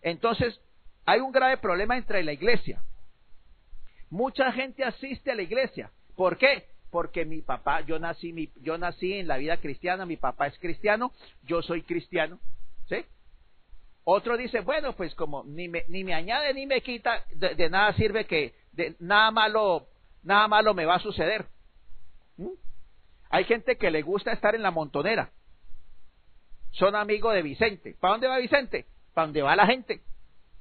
[0.00, 0.60] Entonces,
[1.04, 2.82] hay un grave problema entre la iglesia.
[4.10, 5.90] Mucha gente asiste a la iglesia.
[6.16, 6.68] ¿Por qué?
[6.92, 10.58] Porque mi papá, yo nací, mi, yo nací en la vida cristiana, mi papá es
[10.58, 11.10] cristiano,
[11.42, 12.38] yo soy cristiano.
[12.86, 12.96] ¿Sí?
[14.04, 17.94] Otro dice, bueno, pues como ni me, ni me añade ni me quita, de, nada
[17.94, 19.86] sirve que de, nada malo,
[20.22, 21.46] nada malo me va a suceder.
[23.30, 25.30] Hay gente que le gusta estar en la montonera.
[26.72, 27.96] Son amigos de Vicente.
[27.98, 28.84] ¿Para dónde va Vicente?
[29.14, 30.02] Para dónde va la gente.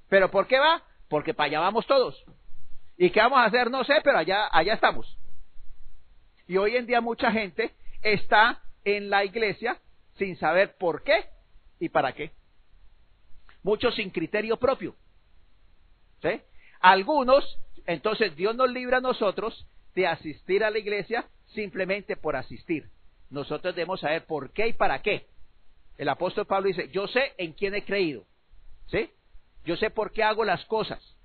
[0.07, 0.81] ¿Pero por qué va?
[1.09, 2.23] Porque para allá vamos todos.
[2.97, 3.69] ¿Y qué vamos a hacer?
[3.69, 5.17] No sé, pero allá, allá estamos.
[6.51, 9.79] Y hoy en día mucha gente está en la iglesia
[10.17, 11.23] sin saber por qué
[11.79, 12.31] y para qué.
[13.63, 14.93] Muchos sin criterio propio.
[16.21, 16.41] ¿Sí?
[16.81, 22.89] Algunos, entonces Dios nos libra a nosotros de asistir a la iglesia simplemente por asistir.
[23.29, 25.27] Nosotros debemos saber por qué y para qué.
[25.97, 28.25] El apóstol Pablo dice, yo sé en quién he creído.
[28.87, 29.09] ¿Sí?
[29.63, 31.15] Yo sé por qué hago las cosas.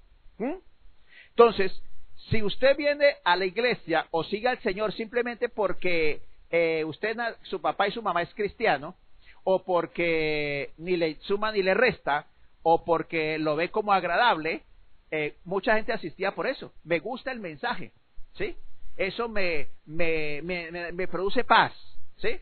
[1.31, 1.83] Entonces,
[2.31, 7.61] si usted viene a la iglesia o sigue al Señor simplemente porque eh, usted, su
[7.61, 8.97] papá y su mamá es cristiano,
[9.45, 12.27] o porque ni le suma ni le resta,
[12.63, 14.63] o porque lo ve como agradable,
[15.11, 16.73] eh, mucha gente asistía por eso.
[16.83, 17.93] Me gusta el mensaje,
[18.35, 18.57] ¿sí?
[18.97, 21.73] Eso me, me, me, me produce paz,
[22.17, 22.41] ¿sí?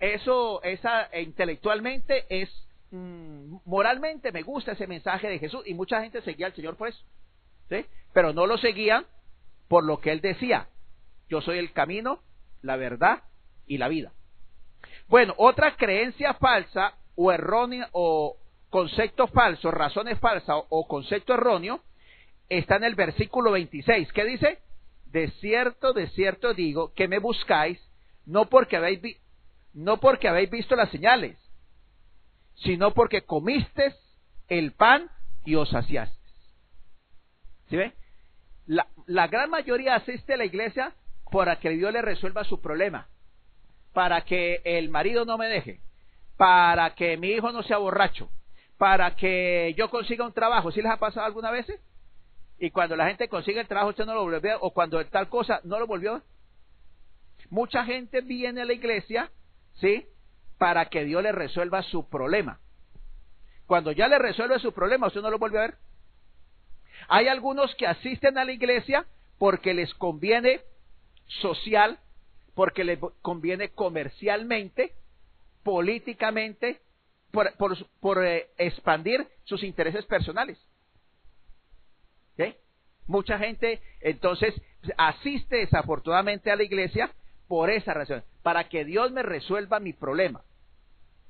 [0.00, 2.50] Eso, esa, e intelectualmente es,
[2.90, 6.88] mm, moralmente me gusta ese mensaje de Jesús y mucha gente seguía al Señor por
[6.88, 7.04] eso.
[8.12, 9.06] Pero no lo seguían
[9.68, 10.68] por lo que él decía.
[11.28, 12.20] Yo soy el camino,
[12.62, 13.22] la verdad
[13.66, 14.12] y la vida.
[15.08, 18.36] Bueno, otra creencia falsa o errónea o
[18.70, 21.80] concepto falso, razones falsas o, concepto erróneo
[22.48, 24.12] está en el versículo 26.
[24.12, 24.58] ¿Qué dice?
[25.06, 27.80] De cierto, de cierto digo que me buscáis
[28.26, 29.00] no porque habéis
[29.72, 31.38] no porque habéis visto las señales,
[32.56, 33.94] sino porque comisteis
[34.48, 35.10] el pan
[35.44, 36.19] y os saciaste.
[37.70, 37.92] ¿Sí ve?
[38.66, 40.92] La, gran mayoría asiste a la iglesia
[41.30, 43.08] para que Dios le resuelva su problema,
[43.92, 45.80] para que el marido no me deje,
[46.36, 48.30] para que mi hijo no sea borracho,
[48.76, 50.70] para que yo consiga un trabajo.
[50.72, 51.66] ¿Sí les ha pasado alguna vez?
[52.58, 55.60] Y cuando la gente consigue el trabajo, usted no lo volvió o cuando tal cosa
[55.64, 56.22] no lo volvió.
[57.50, 59.30] Mucha gente viene a la iglesia,
[59.74, 60.06] ¿sí?
[60.58, 62.60] Para que Dios le resuelva su problema.
[63.66, 65.74] Cuando ya le resuelve su problema, usted no lo vuelve a ver.
[67.12, 69.04] Hay algunos que asisten a la iglesia
[69.36, 70.60] porque les conviene
[71.42, 71.98] social,
[72.54, 74.92] porque les conviene comercialmente,
[75.64, 76.80] políticamente,
[77.32, 80.58] por, eh, expandir sus intereses personales.
[83.06, 84.54] Mucha gente entonces
[84.96, 87.10] asiste desafortunadamente a la iglesia
[87.48, 90.44] por esa razón, para que Dios me resuelva mi problema.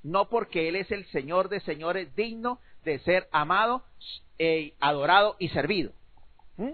[0.03, 3.85] No porque Él es el Señor de señores digno de ser amado,
[4.39, 5.93] eh, adorado y servido.
[6.57, 6.73] ¿Mm?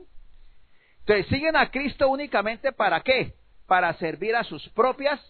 [1.00, 3.34] Entonces, siguen a Cristo únicamente para qué?
[3.66, 5.20] Para servir a sus propias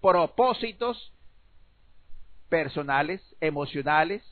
[0.00, 1.12] propósitos
[2.48, 4.22] personales, emocionales.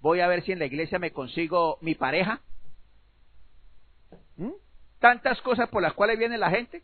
[0.00, 2.40] Voy a ver si en la iglesia me consigo mi pareja.
[4.36, 4.52] ¿Mm?
[4.98, 6.82] Tantas cosas por las cuales viene la gente,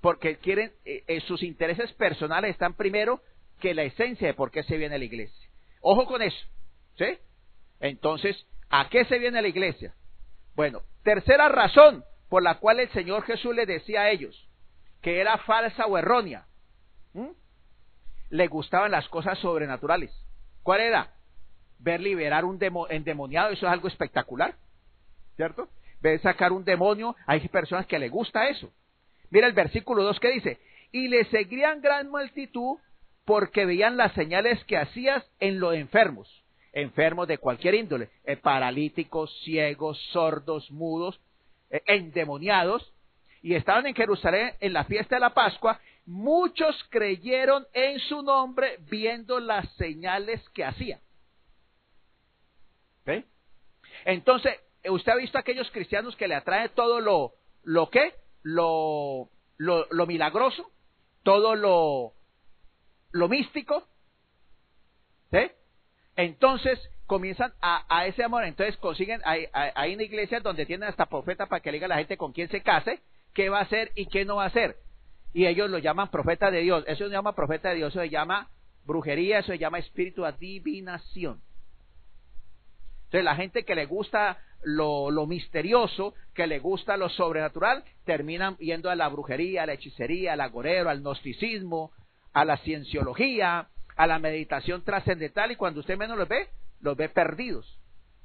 [0.00, 3.22] porque quieren, eh, eh, sus intereses personales están primero
[3.60, 5.48] que la esencia de por qué se viene a la iglesia.
[5.80, 6.46] Ojo con eso.
[7.80, 9.94] Entonces, ¿a qué se viene la iglesia?
[10.54, 14.48] Bueno, tercera razón por la cual el Señor Jesús le decía a ellos
[15.00, 16.46] que era falsa o errónea.
[18.28, 20.12] Le gustaban las cosas sobrenaturales.
[20.62, 21.14] ¿Cuál era?
[21.78, 22.58] Ver liberar un
[22.90, 24.54] endemoniado, eso es algo espectacular.
[25.36, 25.68] ¿Cierto?
[26.00, 28.70] Ver sacar un demonio, hay personas que le gusta eso.
[29.30, 30.60] Mira el versículo 2 que dice,
[30.92, 32.78] y le seguían gran multitud
[33.24, 36.39] porque veían las señales que hacías en los enfermos,
[36.72, 41.20] enfermos de cualquier índole, eh, paralíticos, ciegos, sordos, mudos,
[41.70, 42.92] eh, endemoniados,
[43.42, 48.78] y estaban en Jerusalén en la fiesta de la Pascua, muchos creyeron en su nombre
[48.90, 51.00] viendo las señales que hacía.
[53.06, 53.24] ¿Ve?
[54.04, 54.54] Entonces,
[54.88, 59.86] usted ha visto a aquellos cristianos que le atrae todo lo, lo que, lo, lo,
[59.90, 60.70] lo milagroso,
[61.22, 62.12] todo lo,
[63.12, 63.86] lo místico,
[65.30, 65.50] ¿sí?
[66.20, 71.06] Entonces comienzan a, a, ese amor, entonces consiguen, hay, hay, una iglesia donde tienen hasta
[71.06, 73.00] profeta para que le diga a la gente con quién se case,
[73.32, 74.76] qué va a hacer y qué no va a hacer.
[75.32, 76.84] Y ellos lo llaman profeta de Dios.
[76.86, 78.50] Eso se llama profeta de Dios, eso se llama
[78.84, 81.40] brujería, eso se llama espíritu adivinación.
[83.06, 88.58] Entonces la gente que le gusta lo, lo, misterioso, que le gusta lo sobrenatural, terminan
[88.58, 91.92] yendo a la brujería, a la hechicería, al agorero, al gnosticismo,
[92.34, 93.69] a la cienciología,
[94.00, 96.48] a la meditación trascendental y cuando usted menos los ve,
[96.80, 97.78] los ve perdidos,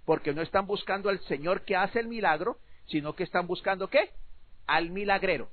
[0.06, 4.12] porque no están buscando al Señor que hace el milagro, sino que están buscando qué?
[4.68, 5.50] Al milagrero.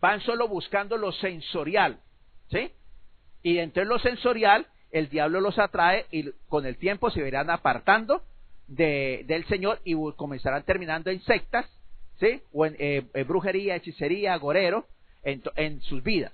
[0.00, 2.00] Van solo buscando lo sensorial,
[2.50, 2.72] ¿sí?
[3.42, 8.22] Y entre lo sensorial, el diablo los atrae y con el tiempo se verán apartando
[8.66, 11.66] de, del Señor y comenzarán terminando en sectas,
[12.18, 12.40] ¿sí?
[12.54, 14.86] O en eh, brujería, hechicería, agorero,
[15.22, 16.32] en, sus vidas.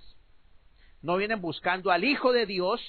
[1.03, 2.81] No vienen buscando al Hijo de Dios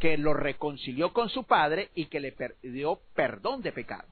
[0.00, 4.10] que lo reconcilió con su Padre y que le dio perdón de pecados.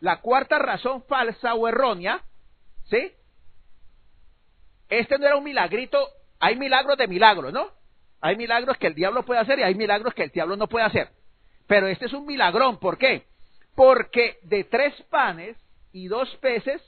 [0.00, 2.22] La cuarta razón falsa o errónea,
[2.90, 3.12] ¿sí?
[4.88, 6.06] Este no era un milagrito,
[6.38, 7.70] hay milagros de milagros, ¿no?
[8.20, 10.84] Hay milagros que el diablo puede hacer y hay milagros que el diablo no puede
[10.84, 11.08] hacer.
[11.66, 13.24] Pero este es un milagrón, ¿por qué?
[13.74, 15.56] Porque de tres panes
[15.92, 16.82] y dos peces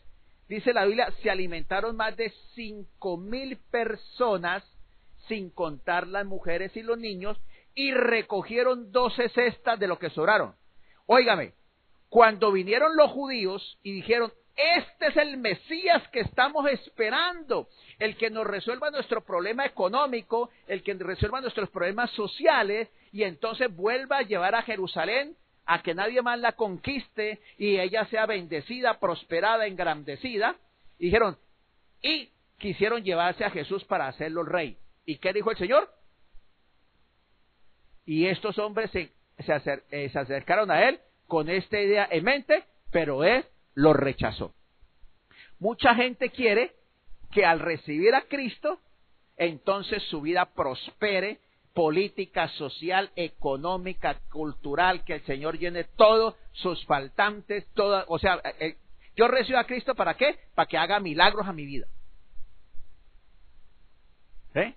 [0.48, 4.62] dice la Biblia, se alimentaron más de cinco mil personas,
[5.28, 7.38] sin contar las mujeres y los niños,
[7.74, 10.54] y recogieron doce cestas de lo que sobraron.
[11.06, 11.54] Óigame,
[12.08, 17.68] cuando vinieron los judíos y dijeron, este es el Mesías que estamos esperando,
[17.98, 23.74] el que nos resuelva nuestro problema económico, el que resuelva nuestros problemas sociales, y entonces
[23.74, 29.00] vuelva a llevar a Jerusalén a que nadie más la conquiste y ella sea bendecida,
[29.00, 30.56] prosperada, engrandecida.
[30.98, 31.38] Dijeron,
[32.02, 34.76] y quisieron llevarse a Jesús para hacerlo rey.
[35.06, 35.88] ¿Y qué dijo el Señor?
[38.06, 43.24] Y estos hombres se, eh, se, acercaron a él con esta idea en mente, pero
[43.24, 43.44] él
[43.74, 44.54] lo rechazó.
[45.58, 46.72] Mucha gente quiere
[47.32, 48.80] que al recibir a Cristo,
[49.36, 51.40] entonces su vida prospere,
[51.72, 58.54] política, social, económica, cultural, que el Señor llene todos sus faltantes, todo, o sea, eh,
[58.60, 58.76] eh,
[59.16, 60.38] yo recibo a Cristo para qué?
[60.54, 61.86] Para que haga milagros a mi vida.
[64.54, 64.74] ¿Eh?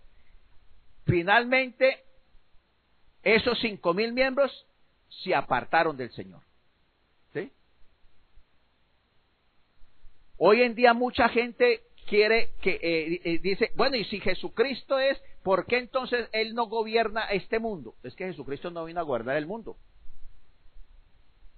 [1.08, 2.03] Finalmente,
[3.24, 4.51] esos cinco mil miembros
[5.24, 6.41] se apartaron del Señor.
[7.34, 7.51] ¿Sí?
[10.38, 15.66] Hoy en día mucha gente quiere que eh, dice, bueno, y si Jesucristo es ¿por
[15.66, 17.95] qué entonces Él no gobierna este mundo?
[18.03, 19.78] Es que Jesucristo no vino a gobernar el mundo.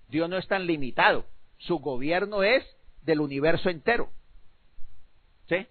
[0.09, 1.25] Dios no es tan limitado.
[1.57, 2.63] Su gobierno es
[3.01, 4.11] del universo entero.
[5.47, 5.67] ¿Sí?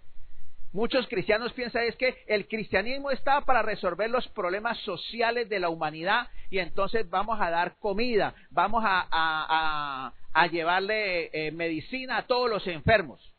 [0.73, 5.71] Muchos cristianos piensan es que el cristianismo está para resolver los problemas sociales de la
[5.71, 10.13] humanidad y entonces vamos a dar comida, vamos a,
[10.53, 13.33] llevarle eh, medicina a todos los enfermos.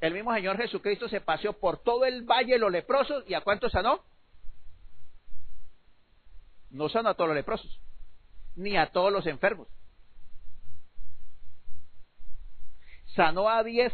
[0.00, 3.40] El mismo Señor Jesucristo se paseó por todo el valle de los leprosos y a
[3.40, 4.04] cuántos sanó?
[6.70, 7.80] No sanó a todos los leprosos,
[8.56, 9.68] ni a todos los enfermos.
[13.14, 13.92] Sanó a diez,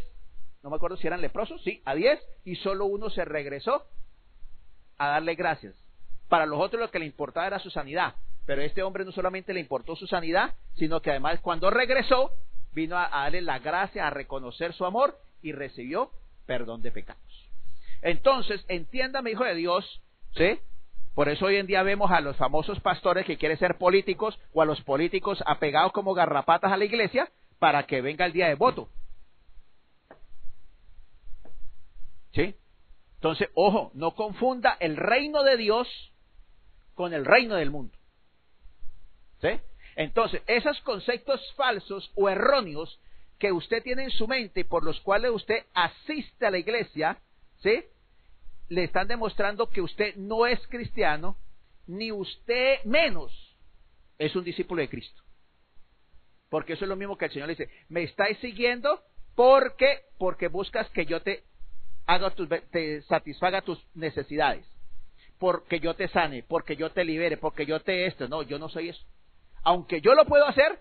[0.68, 3.86] no me acuerdo si eran leprosos, sí, a diez, y solo uno se regresó
[4.98, 5.74] a darle gracias.
[6.28, 9.12] Para los otros lo que le importaba era su sanidad, pero a este hombre no
[9.12, 12.32] solamente le importó su sanidad, sino que además cuando regresó
[12.72, 16.10] vino a, darle la gracia, a reconocer su amor y recibió
[16.44, 17.50] perdón de pecados.
[18.02, 20.02] Entonces, entiéndame, hijo de Dios,
[20.36, 20.58] ¿sí?
[21.14, 24.60] Por eso hoy en día vemos a los famosos pastores que quieren ser políticos o
[24.60, 28.54] a los políticos apegados como garrapatas a la iglesia para que venga el día de
[28.54, 28.90] voto.
[32.38, 32.54] ¿Sí?
[33.16, 35.88] Entonces, ojo, no confunda el reino de Dios
[36.94, 37.98] con el reino del mundo.
[39.40, 39.48] ¿Sí?
[39.96, 43.00] Entonces, esos conceptos falsos o erróneos
[43.40, 47.18] que usted tiene en su mente por los cuales usted asiste a la iglesia,
[47.60, 47.82] ¿sí?
[48.68, 51.36] Le están demostrando que usted no es cristiano,
[51.88, 53.32] ni usted menos
[54.16, 55.22] es un discípulo de Cristo.
[56.50, 59.02] Porque eso es lo mismo que el Señor le dice, me estáis siguiendo
[59.34, 61.47] porque porque buscas que yo te
[62.08, 62.32] haga
[62.70, 64.66] te satisfaga tus necesidades,
[65.38, 68.26] porque yo te sane, porque yo te libere, porque yo te esto.
[68.28, 69.04] No, yo no soy eso.
[69.62, 70.80] Aunque yo lo puedo hacer,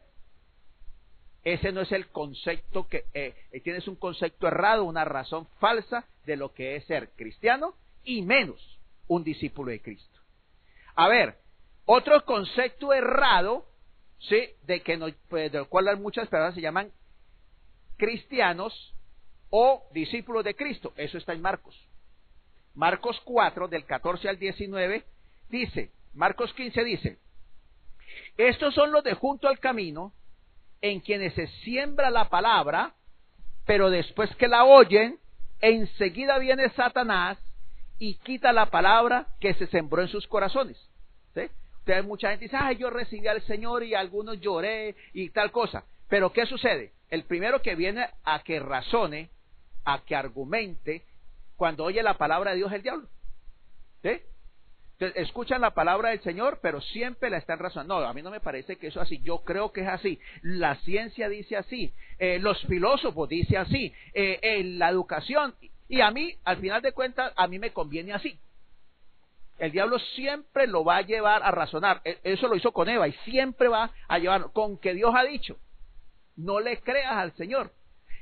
[1.43, 6.07] ese no es el concepto que eh, eh, tienes un concepto errado, una razón falsa
[6.25, 7.73] de lo que es ser cristiano
[8.05, 10.19] y menos un discípulo de Cristo.
[10.95, 11.35] A ver,
[11.85, 13.65] otro concepto errado,
[14.19, 16.89] sí, de que no, pues, del cual muchas personas se llaman
[17.97, 18.93] cristianos
[19.49, 20.93] o discípulos de Cristo.
[20.95, 21.75] Eso está en Marcos.
[22.75, 25.03] Marcos 4, del 14 al 19,
[25.49, 27.17] dice, Marcos 15 dice,
[28.37, 30.13] estos son los de junto al camino,
[30.81, 32.93] en quienes se siembra la palabra,
[33.65, 35.19] pero después que la oyen,
[35.59, 37.37] enseguida viene Satanás
[37.99, 40.77] y quita la palabra que se sembró en sus corazones.
[41.33, 41.49] ¿Sí?
[41.79, 45.83] Entonces mucha gente dice, ay, yo recibí al Señor y algunos lloré y tal cosa.
[46.07, 46.93] Pero ¿qué sucede?
[47.09, 49.29] El primero que viene a que razone,
[49.87, 51.05] a que argumente,
[51.55, 53.07] cuando oye la palabra de Dios el diablo.
[54.03, 54.21] ¿Sí?
[54.99, 58.01] Escuchan la palabra del Señor, pero siempre la están razonando.
[58.01, 59.21] No, a mí no me parece que eso es así.
[59.23, 60.19] Yo creo que es así.
[60.41, 61.93] La ciencia dice así.
[62.19, 63.93] Eh, los filósofos dicen así.
[64.13, 65.55] Eh, la educación.
[65.87, 68.37] Y a mí, al final de cuentas, a mí me conviene así.
[69.57, 72.01] El diablo siempre lo va a llevar a razonar.
[72.03, 75.23] E, eso lo hizo con Eva y siempre va a llevar con que Dios ha
[75.23, 75.57] dicho.
[76.35, 77.71] No le creas al Señor.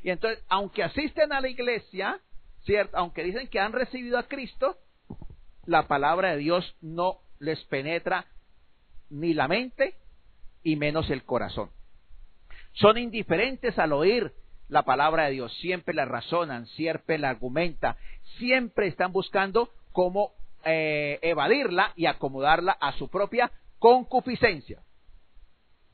[0.06, 2.20] Y entonces, aunque asisten a la iglesia,
[2.64, 2.96] ¿cierto?
[2.96, 4.78] aunque dicen que han recibido a Cristo,
[5.66, 8.28] la palabra de Dios no les penetra
[9.10, 9.96] ni la mente
[10.62, 11.72] y menos el corazón.
[12.74, 14.32] Son indiferentes al oír
[14.68, 17.96] la palabra de Dios, siempre la razonan, siempre la argumentan,
[18.38, 20.34] siempre están buscando cómo
[20.66, 24.84] eh, evadirla y acomodarla a su propia concupiscencia.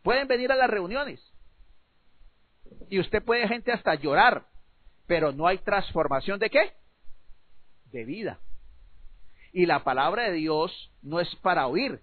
[0.03, 1.30] Pueden venir a las reuniones
[2.91, 4.45] y usted puede gente hasta llorar,
[5.07, 6.73] pero no hay transformación de qué?
[7.85, 8.39] De vida.
[9.53, 12.01] Y la palabra de Dios no es para oír,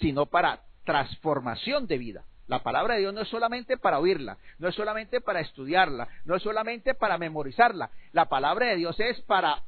[0.00, 2.24] sino para transformación de vida.
[2.46, 6.36] La palabra de Dios no es solamente para oírla, no es solamente para estudiarla, no
[6.36, 7.90] es solamente para memorizarla.
[8.12, 9.62] La palabra de Dios es para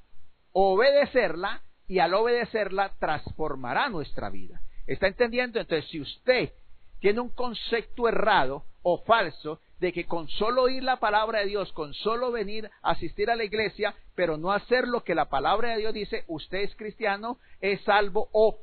[0.53, 4.63] obedecerla y al obedecerla transformará nuestra vida.
[4.87, 5.61] ¿Está entendiendo?
[5.61, 6.55] Entonces, si usted
[6.99, 11.73] tiene un concepto errado o falso de que con solo oír la palabra de Dios,
[11.73, 15.71] con solo venir a asistir a la iglesia, pero no hacer lo que la palabra
[15.71, 18.59] de Dios dice, usted es cristiano, es salvo o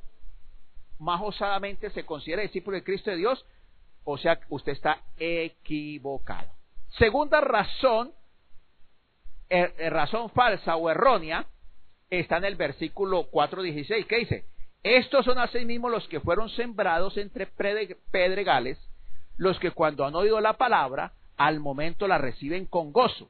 [0.99, 3.45] más osadamente se considera discípulo de Cristo de Dios,
[4.05, 6.49] o sea, usted está equivocado.
[6.97, 8.13] Segunda razón,
[9.49, 11.45] er, er, razón falsa o errónea,
[12.09, 14.45] está en el versículo 4.16, que dice,
[14.83, 18.77] estos son así mismos los que fueron sembrados entre pedregales,
[19.37, 23.29] los que cuando han oído la palabra, al momento la reciben con gozo,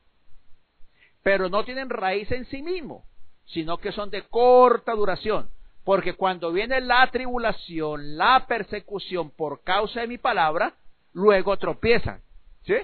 [1.24, 3.06] pero no tienen raíz en sí mismo,
[3.46, 5.50] sino que son de corta duración,
[5.84, 10.74] porque cuando viene la tribulación, la persecución por causa de mi palabra,
[11.14, 12.22] luego tropiezan.
[12.66, 12.76] ¿Sí?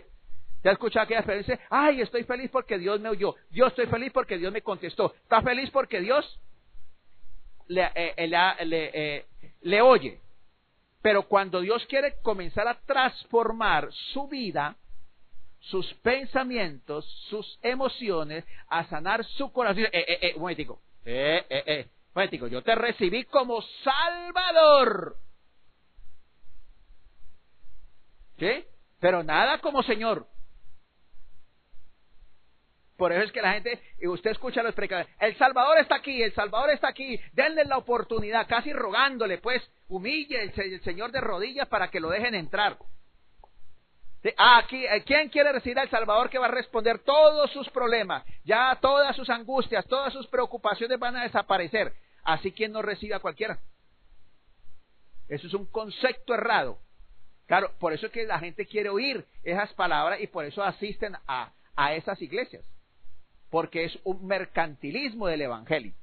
[0.63, 1.59] ¿Ya escuchado aquella experiencia?
[1.70, 3.36] Ay, estoy feliz porque Dios me oyó.
[3.51, 5.13] Yo estoy feliz porque Dios me contestó.
[5.24, 6.39] ¿Está feliz porque Dios
[7.67, 9.26] le, eh, eh,
[9.61, 10.20] le oye?
[11.02, 14.76] Pero cuando Dios quiere comenzar a transformar su vida,
[15.62, 19.86] sus pensamientos, sus emociones, a sanar su corazón.
[19.86, 20.82] Eh, eh, eh, un momentico.
[21.06, 21.88] Eh, eh, eh.
[22.14, 22.47] Un.
[22.47, 25.16] Yo te recibí como Salvador.
[28.38, 28.66] ¿Sí?
[29.00, 30.28] Pero nada como Señor.
[33.00, 36.22] Por eso es que la gente, usted escucha a los predicadores, el Salvador está aquí,
[36.22, 41.70] el Salvador está aquí, denle la oportunidad, casi rogándole, pues, humille el, Señor de rodillas
[41.70, 42.78] para que lo dejen entrar.
[44.36, 48.26] Ah, aquí, eh, ¿quién quiere recibir al Salvador que va a responder todos sus problemas?
[48.43, 51.93] Ya todas sus angustias, todas sus preocupaciones van a desaparecer.
[52.26, 53.60] Así quien no recibe a cualquiera.
[55.30, 56.80] Eso es un concepto errado.
[57.47, 61.16] Claro, por eso es que la gente quiere oír esas palabras y por eso asisten
[61.28, 62.62] a, a esas iglesias
[63.50, 65.93] porque es un mercantilismo del Evangelio.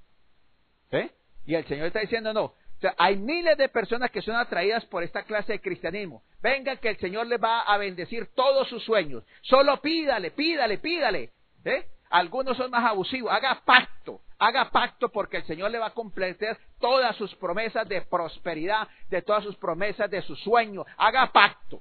[0.91, 1.11] ¿Sí?
[1.47, 2.45] Y el Señor está diciendo, no,
[2.77, 6.23] o sea, hay miles de personas que son atraídas por esta clase de cristianismo.
[6.43, 9.25] Venga que el Señor le va a bendecir todos sus sueños.
[9.41, 11.31] Solo pídale, pídale, pídale.
[11.65, 11.87] ¿Eh?
[12.11, 13.33] Algunos son más abusivos.
[13.33, 18.03] Haga pacto, haga pacto porque el Señor le va a completar todas sus promesas de
[18.03, 20.85] prosperidad, de todas sus promesas de sus sueños.
[20.99, 21.81] Haga pacto.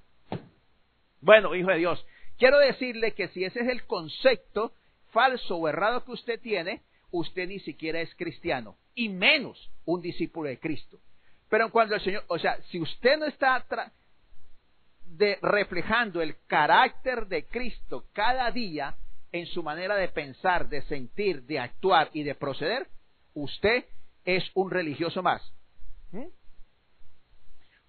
[1.20, 2.06] Bueno, hijo de Dios,
[2.38, 4.72] quiero decirle que si ese es el concepto,
[5.16, 10.50] falso o errado que usted tiene, usted ni siquiera es cristiano, y menos un discípulo
[10.50, 11.00] de Cristo.
[11.50, 13.64] Pero cuando el Señor, o sea, si usted no está
[15.06, 18.98] de, reflejando el carácter de Cristo cada día,
[19.32, 22.88] en su manera de pensar, de sentir, de actuar y de proceder,
[23.34, 23.86] usted
[24.26, 25.42] es un religioso más.
[26.12, 26.28] ¿Mm?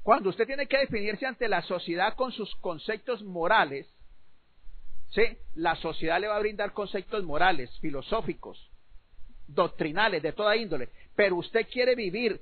[0.03, 3.87] Cuando usted tiene que definirse ante la sociedad con sus conceptos morales,
[5.11, 5.22] ¿sí?
[5.54, 8.70] la sociedad le va a brindar conceptos morales, filosóficos,
[9.46, 12.40] doctrinales, de toda índole, pero usted quiere vivir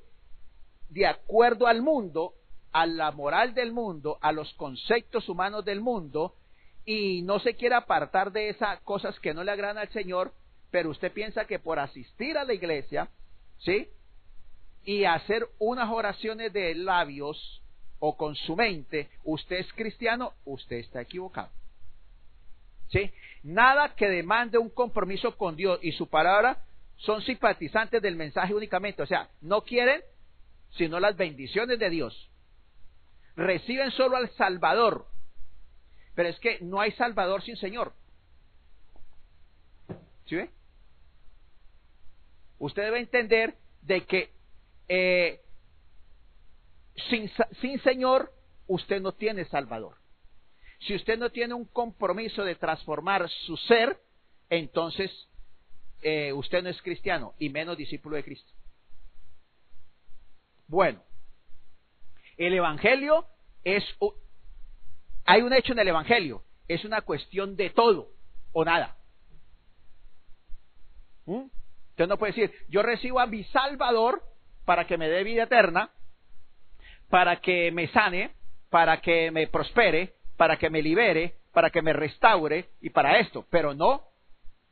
[0.88, 2.34] de acuerdo al mundo,
[2.72, 6.34] a la moral del mundo, a los conceptos humanos del mundo,
[6.84, 10.32] y no se quiere apartar de esas cosas que no le agradan al Señor,
[10.70, 13.08] pero usted piensa que por asistir a la iglesia,
[13.58, 13.88] ¿sí?
[14.84, 17.62] Y hacer unas oraciones de labios
[18.00, 21.50] o con su mente, usted es cristiano, usted está equivocado.
[22.89, 23.11] ¿Sí?
[23.43, 26.64] Nada que demande un compromiso con Dios y su palabra
[26.97, 30.03] son simpatizantes del mensaje únicamente, o sea, no quieren
[30.76, 32.30] sino las bendiciones de Dios.
[33.37, 35.07] Reciben solo al Salvador,
[36.14, 37.93] pero es que no hay Salvador sin Señor.
[40.26, 40.51] ¿Sí ve?
[42.59, 44.30] Usted debe entender de que
[44.89, 45.41] eh,
[47.11, 47.30] sin,
[47.61, 48.32] sin Señor
[48.66, 49.97] usted no tiene Salvador.
[50.87, 53.99] Si usted no tiene un compromiso de transformar su ser,
[54.51, 55.11] entonces
[56.03, 58.53] eh, usted no es cristiano y menos discípulo de Cristo.
[60.66, 61.03] Bueno,
[62.37, 63.26] el Evangelio
[63.62, 63.85] es,
[65.24, 68.11] hay un hecho en el Evangelio, es una cuestión de todo
[68.53, 68.97] o nada.
[71.24, 71.47] ¿Mm?
[71.91, 74.22] Usted no puede decir, yo recibo a mi Salvador
[74.66, 75.91] para que me dé vida eterna,
[77.09, 78.35] para que me sane,
[78.68, 83.47] para que me prospere, para que me libere, para que me restaure y para esto,
[83.51, 84.03] pero no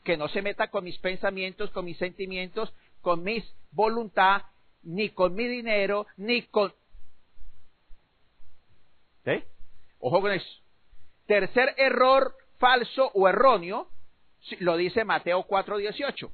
[0.05, 4.43] que no se meta con mis pensamientos, con mis sentimientos, con mis voluntad,
[4.83, 6.73] ni con mi dinero, ni con...
[9.25, 9.43] ¿Sí?
[10.01, 10.61] Ojo con eso.
[11.27, 13.89] Tercer error falso o erróneo,
[14.59, 16.31] lo dice Mateo 4:18.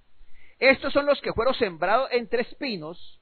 [0.59, 3.21] Estos son los que fueron sembrados entre espinos,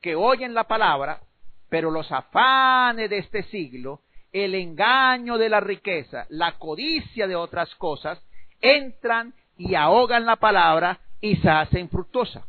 [0.00, 1.20] que oyen la palabra,
[1.68, 4.00] pero los afanes de este siglo,
[4.32, 8.22] el engaño de la riqueza, la codicia de otras cosas,
[8.60, 12.46] entran y ahogan la palabra y se hacen fructuosa.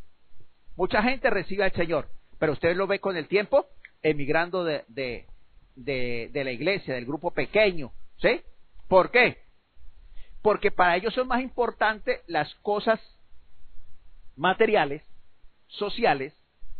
[0.75, 2.07] Mucha gente recibe al Señor,
[2.39, 3.67] pero usted lo ve con el tiempo
[4.01, 4.84] emigrando de,
[5.75, 7.91] de, la iglesia, del grupo pequeño.
[8.17, 8.41] ¿Sí?
[8.88, 9.38] ¿Por qué?
[10.41, 12.99] Porque para ellos son más importantes las cosas
[14.36, 15.03] materiales,
[15.67, 16.34] sociales,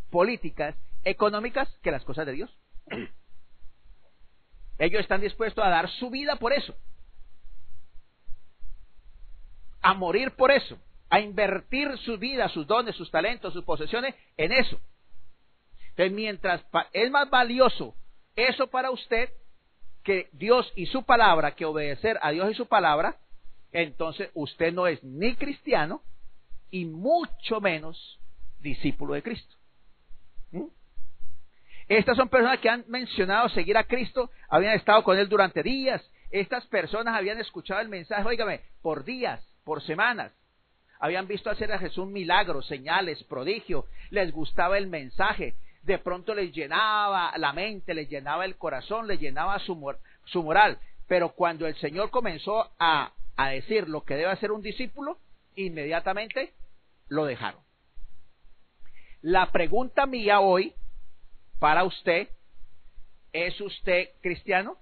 [0.10, 2.58] políticas, económicas que las cosas de Dios.
[4.78, 6.76] Ellos están dispuestos a dar su vida por eso.
[9.82, 10.78] A morir por eso.
[11.10, 14.80] A invertir su vida, sus dones, sus talentos, sus posesiones en eso.
[15.90, 17.96] Entonces, mientras es más valioso
[18.36, 19.30] eso para usted
[20.04, 23.18] que Dios y su palabra, que obedecer a Dios y su palabra,
[23.72, 26.02] entonces usted no es ni cristiano
[26.72, 28.20] y mucho menos
[28.60, 29.56] discípulo de Cristo.
[30.52, 30.66] ¿Mm?
[31.98, 36.02] Estas son personas que han mencionado seguir a Cristo, habían estado con Él durante días.
[36.32, 40.32] Estas personas habían escuchado el mensaje, oígame, por días, por semanas.
[41.00, 43.86] Habían visto hacer a Jesús milagros, señales, prodigios.
[44.10, 49.20] Les gustaba el mensaje de pronto les llenaba la mente, les llenaba el corazón, les
[49.20, 49.94] llenaba su,
[50.26, 50.80] su moral.
[51.08, 55.20] Pero cuando el Señor comenzó a, a decir lo que debe hacer un discípulo,
[55.56, 56.54] inmediatamente
[57.08, 57.62] lo dejaron.
[59.22, 60.74] La pregunta mía hoy
[61.60, 62.30] para usted,
[63.32, 64.78] ¿es usted cristiano?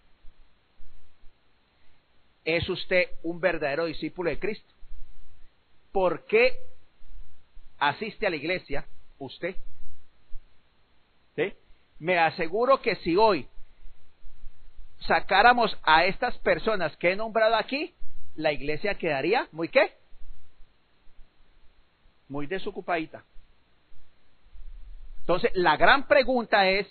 [2.43, 4.73] ¿Es usted un verdadero discípulo de Cristo?
[5.91, 6.57] ¿Por qué
[7.77, 8.85] asiste a la iglesia
[9.19, 9.55] usted?
[12.01, 13.47] Me aseguro que si hoy
[15.05, 17.93] sacáramos a estas personas que he nombrado aquí,
[18.33, 19.93] la iglesia quedaría muy qué?
[22.27, 23.23] Muy desocupadita.
[25.31, 26.85] Entonces, la gran pregunta es,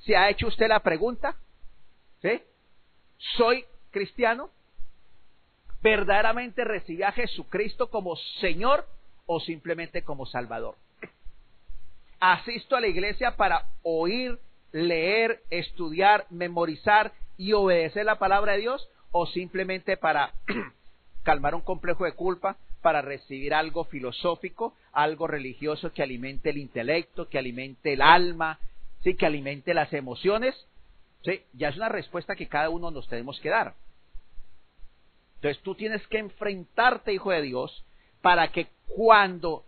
[0.00, 1.36] ¿se ha hecho usted la pregunta?
[2.20, 2.42] ¿Sí?
[3.36, 4.50] ¿Soy cristiano?
[5.80, 8.84] ¿Verdaderamente recibí a Jesucristo como Señor
[9.26, 10.74] o simplemente como Salvador?
[12.18, 14.40] asisto a la iglesia para oír,
[14.72, 20.32] leer, estudiar, memorizar y obedecer la palabra de Dios o simplemente para
[21.22, 27.30] calmar un complejo de culpa, para recibir algo filosófico, algo religioso que alimente el intelecto,
[27.30, 28.58] que alimente el alma,
[29.02, 30.54] sí, que alimente las emociones.
[31.22, 33.72] Sí, ya es una respuesta que cada uno nos tenemos que dar.
[35.36, 37.86] Entonces tú tienes que enfrentarte, hijo de Dios,
[38.20, 39.64] para que cuando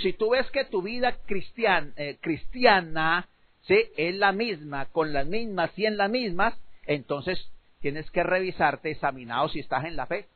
[0.00, 3.28] si tú ves que tu vida cristiana, eh, cristiana
[3.66, 3.76] ¿sí?
[3.98, 6.54] es la misma, con las mismas y en las mismas,
[6.86, 7.50] entonces
[7.82, 10.28] tienes que revisarte, examinado si estás en la fe.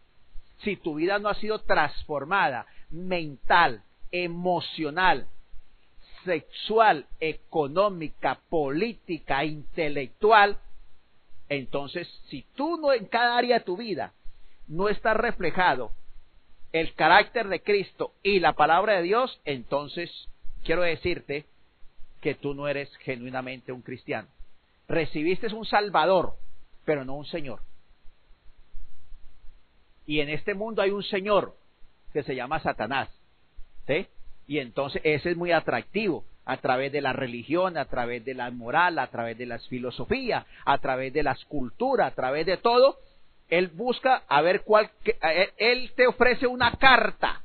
[0.62, 5.26] Si tu vida no ha sido transformada mental, emocional,
[6.24, 10.58] sexual, económica, política, intelectual,
[11.48, 14.12] entonces si tú no en cada área de tu vida
[14.66, 15.92] no está reflejado
[16.72, 20.10] el carácter de Cristo y la palabra de Dios, entonces
[20.64, 21.46] quiero decirte
[22.20, 24.28] que tú no eres genuinamente un cristiano.
[24.88, 26.34] Recibiste un Salvador,
[26.84, 27.60] pero no un Señor.
[30.08, 31.54] Y en este mundo hay un Señor
[32.14, 33.10] que se llama Satanás.
[33.86, 34.06] ¿sí?
[34.46, 38.50] Y entonces ese es muy atractivo a través de la religión, a través de la
[38.50, 42.96] moral, a través de la filosofía, a través de las culturas, a través de todo.
[43.50, 44.90] Él busca a ver cuál,
[45.58, 47.42] él te ofrece una carta.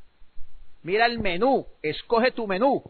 [0.84, 2.82] Mira el menú, escoge tu menú.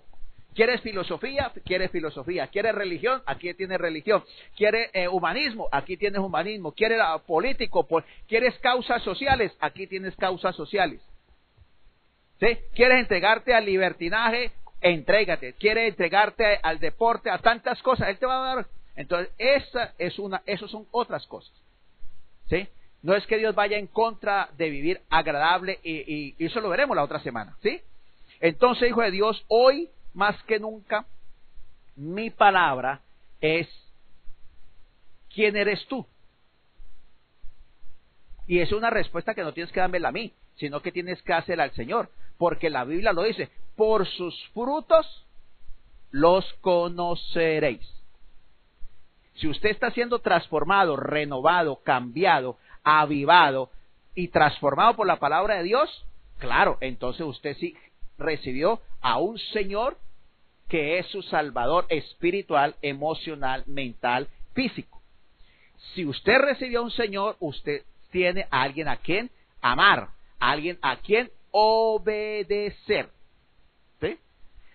[0.53, 1.51] ¿Quieres filosofía?
[1.65, 2.47] ¿Quieres filosofía?
[2.47, 3.21] ¿Quieres religión?
[3.25, 4.23] Aquí tienes religión.
[4.55, 5.67] ¿Quieres eh, humanismo?
[5.71, 6.71] Aquí tienes humanismo.
[6.71, 7.87] ¿Quieres político?
[8.27, 9.55] ¿Quieres causas sociales?
[9.59, 11.01] Aquí tienes causas sociales.
[12.39, 12.57] ¿Sí?
[12.75, 14.51] ¿Quieres entregarte al libertinaje?
[14.81, 15.53] Entrégate.
[15.53, 17.29] ¿Quieres entregarte al deporte?
[17.29, 18.09] A tantas cosas.
[18.09, 18.65] Él te va a dar.
[18.95, 21.53] Entonces, esa es una, eso son otras cosas.
[22.49, 22.67] ¿Sí?
[23.01, 26.95] No es que Dios vaya en contra de vivir agradable y, y eso lo veremos
[26.95, 27.57] la otra semana.
[27.63, 27.81] ¿Sí?
[28.39, 31.05] Entonces, hijo de Dios, hoy más que nunca,
[31.95, 33.01] mi palabra
[33.41, 33.67] es
[35.33, 36.05] ¿quién eres tú?
[38.47, 41.33] Y es una respuesta que no tienes que dármela a mí, sino que tienes que
[41.33, 45.25] hacerla al Señor, porque la Biblia lo dice, por sus frutos
[46.11, 47.81] los conoceréis.
[49.35, 53.71] Si usted está siendo transformado, renovado, cambiado, avivado
[54.13, 56.05] y transformado por la palabra de Dios,
[56.37, 57.75] claro, entonces usted sí
[58.17, 59.97] recibió a un Señor
[60.69, 65.01] que es su Salvador espiritual, emocional, mental, físico.
[65.93, 69.29] Si usted recibió a un Señor, usted tiene a alguien a quien
[69.61, 70.09] amar,
[70.39, 73.09] a alguien a quien obedecer.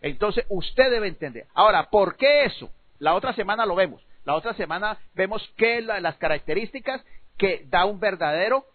[0.01, 1.47] Entonces usted debe entender.
[1.55, 2.71] Ahora, ¿por qué eso?
[2.99, 4.03] La otra semana lo vemos.
[4.25, 7.05] La otra semana vemos qué las características
[7.37, 8.67] que da un verdadero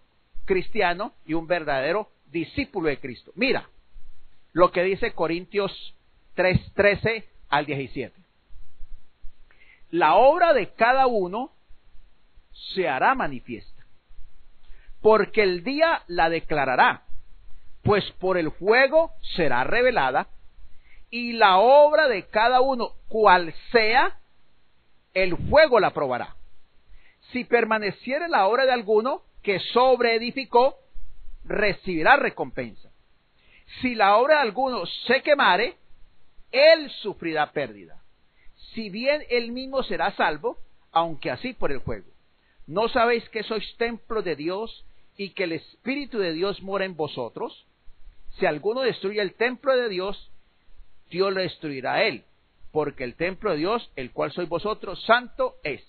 [0.46, 3.32] cristiano y un verdadero discípulo de Cristo.
[3.36, 3.70] Mira,
[4.54, 5.96] lo que dice Corintios
[6.36, 8.16] 3, 13 al 17.
[9.90, 11.52] La obra de cada uno
[12.74, 13.86] se hará manifiesta,
[15.02, 17.04] porque el día la declarará,
[17.84, 20.28] pues por el fuego será revelada,
[21.10, 24.20] y la obra de cada uno, cual sea,
[25.14, 26.36] el fuego la probará.
[27.32, 30.78] Si permaneciere la obra de alguno que sobreedificó,
[31.44, 32.93] recibirá recompensa.
[33.82, 35.76] Si la obra de alguno se quemare,
[36.52, 38.02] él sufrirá pérdida.
[38.74, 40.58] Si bien él mismo será salvo,
[40.92, 42.08] aunque así por el fuego.
[42.68, 44.86] ¿No sabéis que sois templo de Dios
[45.18, 47.66] y que el Espíritu de Dios mora en vosotros?
[48.40, 50.32] Si alguno destruye el templo de Dios,
[51.10, 52.24] Dios lo destruirá a él,
[52.72, 55.84] porque el templo de Dios, el cual sois vosotros, santo es.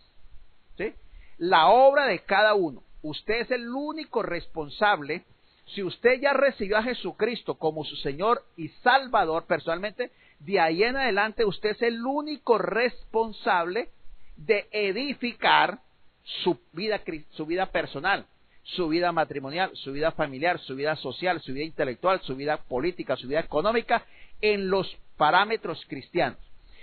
[1.39, 2.83] La obra de cada uno.
[3.03, 5.25] Usted es el único responsable.
[5.67, 10.11] Si usted ya recibió a Jesucristo como su Señor y Salvador personalmente,
[10.41, 13.89] de ahí en adelante usted es el único responsable
[14.37, 15.79] de edificar
[16.23, 17.01] su vida,
[17.31, 18.27] su vida personal,
[18.63, 23.17] su vida matrimonial, su vida familiar, su vida social, su vida intelectual, su vida política,
[23.17, 24.05] su vida económica,
[24.41, 26.39] en los parámetros cristianos.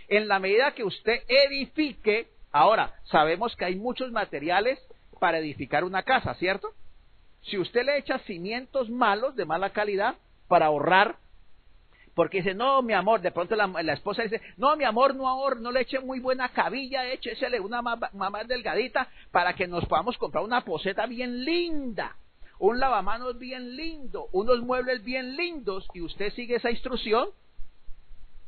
[0.08, 4.80] En la medida que usted edifique, ahora sabemos que hay muchos materiales
[5.20, 6.74] para edificar una casa, ¿cierto?
[7.44, 10.16] Si usted le echa cimientos malos, de mala calidad,
[10.48, 11.18] para ahorrar
[12.14, 15.62] porque dice, no, mi amor, de pronto la, esposa dice, no, mi amor, no ahor,
[15.62, 20.44] no le eche muy buena cabilla, échesele una mamá delgadita para que nos podamos comprar
[20.44, 22.18] una poseta bien linda,
[22.60, 27.30] un lavamanos bien lindo, unos muebles bien lindos, y usted sigue esa instrucción,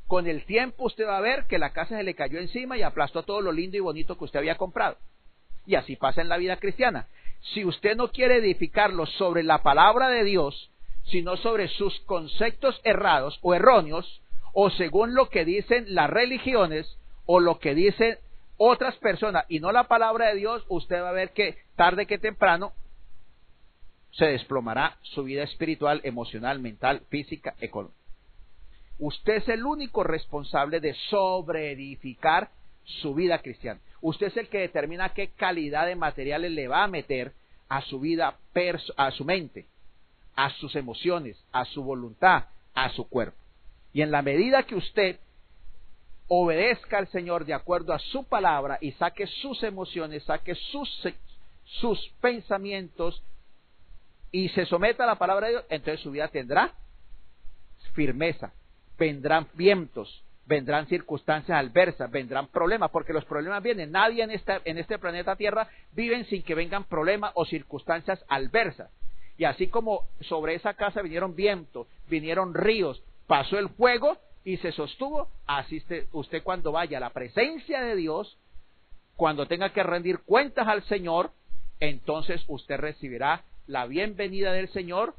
[0.07, 2.83] con el tiempo usted va a ver que la casa se le cayó encima y
[2.83, 4.97] aplastó todo lo lindo y bonito que usted había comprado.
[5.65, 7.07] Y así pasa en la vida cristiana.
[7.53, 10.71] Si usted no quiere edificarlo sobre la palabra de Dios,
[11.05, 14.21] sino sobre sus conceptos errados o erróneos,
[14.53, 18.17] o según lo que dicen las religiones o lo que dicen
[18.57, 22.17] otras personas y no la palabra de Dios, usted va a ver que tarde que
[22.17, 22.71] temprano
[24.11, 27.97] se desplomará su vida espiritual, emocional, mental, física, económica.
[28.99, 32.51] Usted es el único responsable de sobreedificar
[32.83, 33.79] su vida cristiana.
[34.03, 37.31] Usted es el que determina qué calidad de materiales le va a meter
[37.69, 38.35] a su vida,
[38.97, 39.65] a su mente,
[40.35, 42.43] a sus emociones, a su voluntad,
[42.73, 43.37] a su cuerpo.
[43.93, 45.19] Y en la medida que usted
[46.27, 50.89] obedezca al Señor de acuerdo a su palabra y saque sus emociones, saque sus,
[51.63, 53.23] sus pensamientos
[54.33, 56.73] y se someta a la palabra de Dios, entonces su vida tendrá
[57.93, 58.51] firmeza,
[58.97, 63.91] vendrán vientos, vendrán circunstancias adversas, vendrán problemas, porque los problemas vienen.
[63.91, 68.91] Nadie en, esta, en este planeta Tierra vive sin que vengan problemas o circunstancias adversas.
[69.37, 74.71] Y así como sobre esa casa vinieron vientos, vinieron ríos, pasó el fuego y se
[74.71, 78.37] sostuvo, así usted, cuando vaya a la presencia de Dios,
[79.15, 81.31] cuando tenga que rendir cuentas al Señor,
[81.79, 85.15] entonces usted recibirá la bienvenida del Señor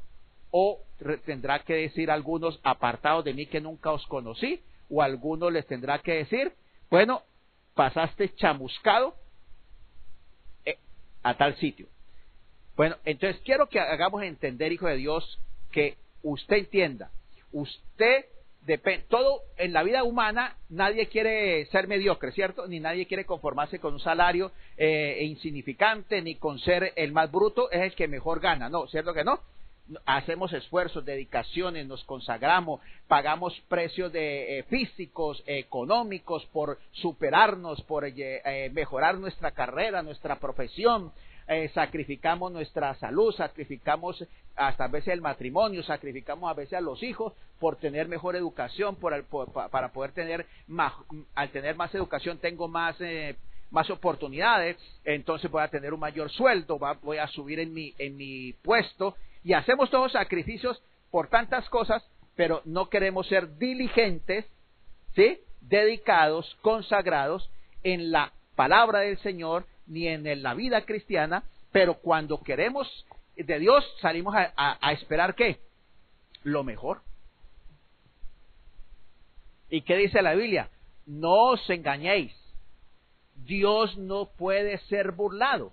[0.51, 0.79] o
[1.25, 5.99] tendrá que decir algunos apartados de mí que nunca os conocí, o algunos les tendrá
[5.99, 6.51] que decir,
[6.89, 7.23] bueno,
[7.73, 9.15] pasaste chamuscado
[10.65, 10.77] eh,
[11.23, 11.87] a tal sitio.
[12.75, 15.39] Bueno, entonces quiero que hagamos entender, hijo de Dios,
[15.71, 17.11] que usted entienda,
[17.51, 18.25] usted
[18.65, 22.67] depende, todo en la vida humana nadie quiere ser mediocre, ¿cierto?
[22.67, 27.71] Ni nadie quiere conformarse con un salario eh, insignificante, ni con ser el más bruto,
[27.71, 28.87] es el que mejor gana, ¿no?
[28.87, 29.39] ¿Cierto que no?
[30.05, 38.13] Hacemos esfuerzos, dedicaciones, nos consagramos, pagamos precios de eh, físicos, económicos por superarnos, por eh,
[38.17, 41.11] eh, mejorar nuestra carrera, nuestra profesión,
[41.75, 44.25] sacrificamos nuestra salud, sacrificamos
[44.55, 48.95] hasta a veces el matrimonio, sacrificamos a veces a los hijos por tener mejor educación,
[48.95, 49.23] por,
[49.69, 50.93] para poder tener más,
[51.35, 52.95] al tener más educación tengo más
[53.69, 58.15] más oportunidades, entonces voy a tener un mayor sueldo, voy a subir en mi, en
[58.17, 59.15] mi puesto,
[59.45, 60.81] y hacemos todos sacrificios
[61.11, 62.03] por tantas cosas,
[62.35, 64.45] pero no queremos ser diligentes,
[65.13, 65.39] ¿sí?
[65.61, 67.47] dedicados, consagrados
[67.83, 73.85] en la palabra del Señor, ni en la vida cristiana, pero cuando queremos de Dios
[74.01, 75.59] salimos a, esperar qué?
[76.43, 77.01] Lo mejor.
[79.69, 80.69] ¿Y qué dice la Biblia?
[81.05, 82.35] No os engañéis.
[83.35, 85.71] Dios no puede ser burlado,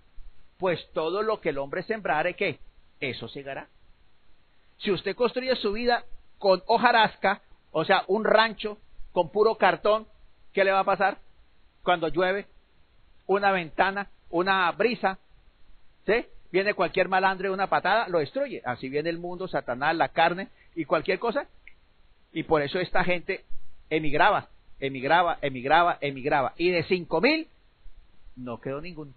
[0.59, 2.59] pues todo lo que el hombre sembrare, ¿qué?
[3.03, 3.67] Eso segará.
[4.79, 6.05] Si usted construye su vida
[6.39, 7.43] con hojarasca,
[7.73, 8.79] o sea, un rancho
[9.11, 10.07] con puro cartón,
[10.53, 11.19] ¿qué le va a pasar?
[11.83, 12.47] Cuando llueve,
[13.27, 15.19] una ventana, una brisa,
[16.07, 16.27] ¿sí?
[16.53, 18.63] Viene cualquier malandro de una patada, lo destruye.
[18.65, 21.49] Así viene el mundo, Satanás, la carne y cualquier cosa.
[22.33, 23.45] Y por eso esta gente
[23.91, 24.49] emigraba,
[24.79, 26.53] emigraba, emigraba, emigraba.
[26.57, 27.49] Y de cinco mil
[28.37, 29.13] no quedó ninguno.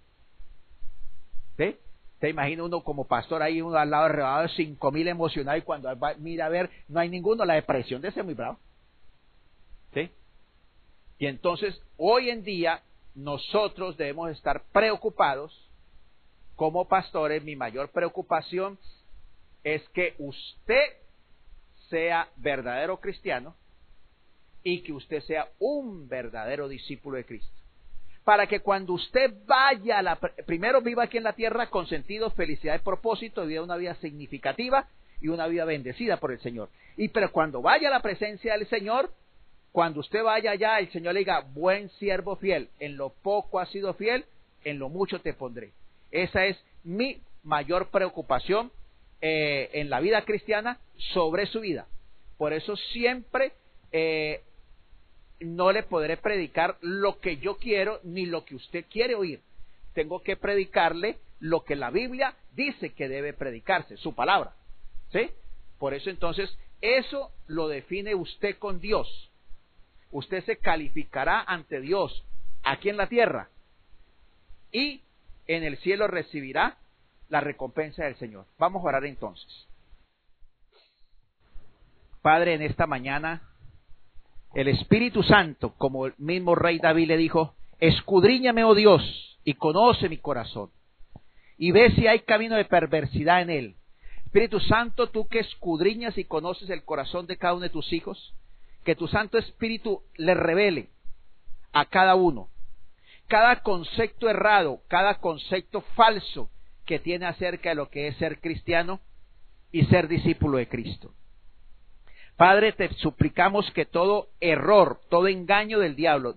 [1.58, 1.78] ¿Sí?
[2.26, 5.62] Te imagina uno como pastor ahí, uno al lado arrebatado de cinco mil emocionado y
[5.62, 8.58] cuando mira a ver, no hay ninguno, la depresión de ese muy bravo.
[9.94, 10.10] ¿Sí?
[11.20, 12.82] Y entonces, hoy en día,
[13.14, 15.70] nosotros debemos estar preocupados
[16.56, 17.44] como pastores.
[17.44, 18.80] Mi mayor preocupación
[19.64, 20.98] es que usted
[21.92, 23.56] sea verdadero cristiano
[24.64, 27.65] y que usted sea un verdadero discípulo de Cristo
[28.26, 32.32] para que cuando usted vaya, a la, primero viva aquí en la tierra con sentido,
[32.32, 34.90] felicidad y propósito, viva una vida significativa
[35.22, 36.70] y una vida bendecida por el Señor.
[36.98, 39.12] Y pero cuando vaya a la presencia del Señor,
[39.72, 43.70] cuando usted vaya allá, el Señor le diga, buen siervo fiel, en lo poco has
[43.70, 44.26] sido fiel,
[44.64, 45.72] en lo mucho te pondré.
[46.10, 48.72] Esa es mi mayor preocupación
[49.22, 50.80] eh, en la vida cristiana
[51.14, 51.86] sobre su vida.
[52.38, 53.54] Por eso siempre
[53.92, 54.42] eh,
[55.40, 59.42] no le podré predicar lo que yo quiero ni lo que usted quiere oír.
[59.94, 64.54] Tengo que predicarle lo que la Biblia dice que debe predicarse, su palabra.
[65.12, 65.30] ¿Sí?
[65.78, 69.32] Por eso entonces, eso lo define usted con Dios.
[70.12, 72.24] Usted se calificará ante Dios
[72.64, 73.50] aquí en la tierra
[74.72, 75.02] y
[75.48, 76.78] en el cielo recibirá
[77.30, 78.46] la recompensa del Señor.
[78.58, 79.68] Vamos a orar entonces.
[82.22, 83.42] Padre, en esta mañana
[84.56, 90.10] el Espíritu Santo, como el mismo rey David le dijo, escudriñame, oh Dios, y conoce
[90.10, 90.72] mi corazón,
[91.58, 93.76] y ve si hay camino de perversidad en él.
[94.26, 98.34] Espíritu Santo, tú que escudriñas y conoces el corazón de cada uno de tus hijos,
[98.84, 100.90] que tu Santo Espíritu le revele
[101.72, 102.50] a cada uno
[103.28, 106.50] cada concepto errado, cada concepto falso
[106.86, 109.00] que tiene acerca de lo que es ser cristiano
[109.72, 111.14] y ser discípulo de Cristo.
[112.38, 116.36] Padre, te suplicamos que todo error, todo engaño del diablo,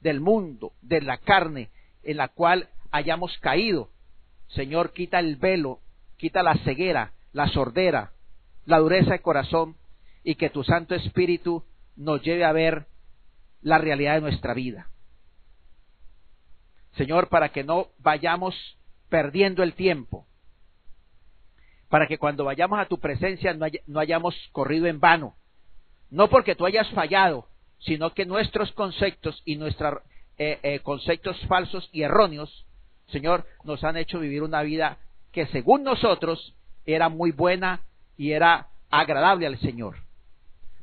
[0.00, 1.70] del mundo, de la carne
[2.02, 3.90] en la cual hayamos caído,
[4.48, 5.80] Señor, quita el velo,
[6.16, 8.12] quita la ceguera, la sordera,
[8.64, 9.76] la dureza de corazón
[10.22, 11.64] y que tu Santo Espíritu
[11.96, 12.86] nos lleve a ver
[13.62, 14.88] la realidad de nuestra vida.
[16.92, 18.54] Señor, para que no vayamos
[19.08, 20.26] perdiendo el tiempo,
[21.88, 25.34] para que cuando vayamos a tu presencia no, hayamos corrido en vano,
[26.10, 27.46] no porque tú hayas fallado,
[27.80, 30.02] sino que nuestros conceptos y nuestros
[30.38, 32.66] eh, eh, conceptos falsos y erróneos,
[33.08, 34.98] Señor, nos han hecho vivir una vida
[35.32, 37.80] que según nosotros era muy buena
[38.16, 39.96] y era agradable al Señor.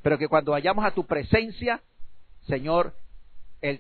[0.02, 1.82] Pero que cuando vayamos a tu presencia,
[2.48, 2.94] Señor,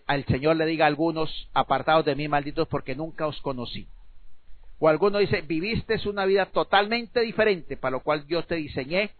[0.07, 3.87] al Señor le diga algunos, apartados de mí, malditos, porque nunca os conocí.
[4.79, 9.11] O alguno dice, viviste una vida totalmente diferente, para lo cual yo te diseñé,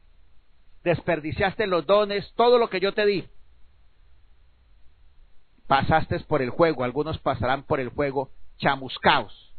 [0.84, 3.26] desperdiciaste los dones, todo lo que yo te di.
[5.68, 9.54] Pasaste por el juego, algunos pasarán por el juego chamuscaos,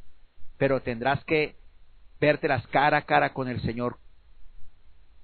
[0.58, 1.56] pero tendrás que
[2.20, 3.98] verte las cara a cara con el Señor,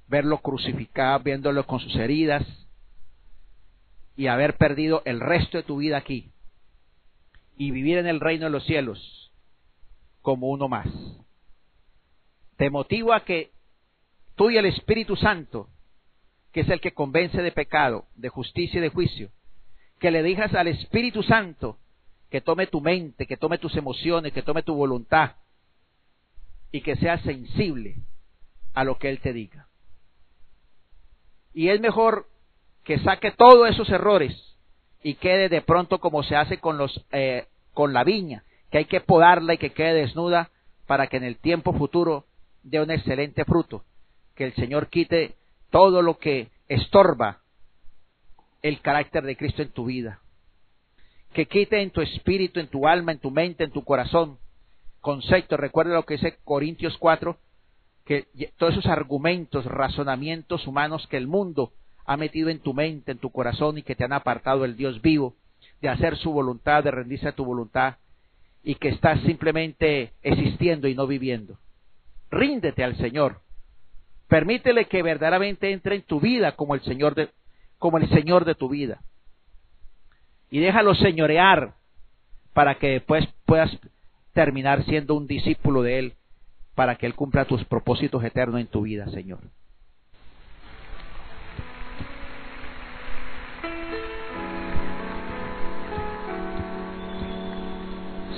[0.09, 2.43] verlo crucificado, viéndolo con sus heridas
[4.17, 6.33] y haber perdido el resto de tu vida aquí
[7.57, 9.22] y vivir en el reino de los cielos
[10.23, 10.89] como uno más.
[12.57, 13.51] Te motivo a que
[14.37, 15.69] tú y el Espíritu Santo,
[16.53, 19.31] que es el que convence de pecado, de justicia y de juicio,
[19.99, 21.79] que le digas al Espíritu Santo
[22.31, 25.37] que tome tu mente, que tome tus emociones, que tome tu voluntad
[26.71, 27.97] y que seas sensible
[28.73, 29.69] a lo que Él te diga.
[31.53, 32.27] Y es mejor
[32.85, 34.35] que saque todos esos errores
[35.03, 38.85] y quede de pronto como se hace con los eh, con la viña, que hay
[38.87, 40.51] que podarla y que quede desnuda
[40.89, 42.25] para que en el tiempo futuro
[42.65, 43.85] dé un excelente fruto.
[44.35, 45.37] Que el Señor quite
[45.71, 47.43] todo lo que estorba
[48.63, 50.23] el carácter de Cristo en tu vida
[51.33, 54.39] que quite en tu espíritu, en tu alma, en tu mente, en tu corazón
[55.01, 55.59] conceptos.
[55.59, 57.37] Recuerda lo que dice Corintios 4,
[58.05, 58.27] que
[58.59, 61.73] todos esos argumentos, razonamientos humanos que el mundo
[62.05, 65.01] ha metido en tu mente, en tu corazón y que te han apartado del Dios
[65.01, 65.35] vivo,
[65.81, 67.97] de hacer su voluntad, de rendirse a tu voluntad
[68.63, 71.59] y que estás simplemente existiendo y no viviendo.
[72.31, 73.41] Ríndete al Señor.
[74.29, 77.29] Permítele que verdaderamente entre en tu vida como el Señor de,
[77.79, 79.03] como el Señor de tu vida
[80.53, 81.73] y déjalo señorear
[82.53, 83.71] para que después puedas
[84.35, 86.13] terminar siendo un discípulo de Él,
[86.75, 89.41] para que Él cumpla tus propósitos eternos en tu vida, Señor.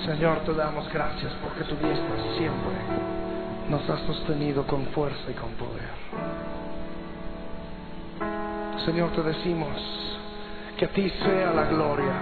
[0.05, 2.75] Señor, te damos gracias porque tu diestra siempre
[3.71, 5.89] nos ha sostenido con fuerza y con poder.
[8.85, 9.71] Señor, te decimos,
[10.77, 12.13] que a ti sea la gloria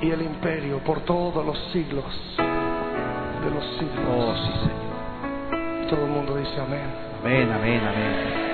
[0.00, 2.04] y el imperio por todos los siglos
[2.36, 4.06] de los siglos.
[4.08, 5.88] Oh, sí, Señor.
[5.88, 6.90] Todo el mundo dice amén.
[7.22, 8.46] Amén, amén, amén.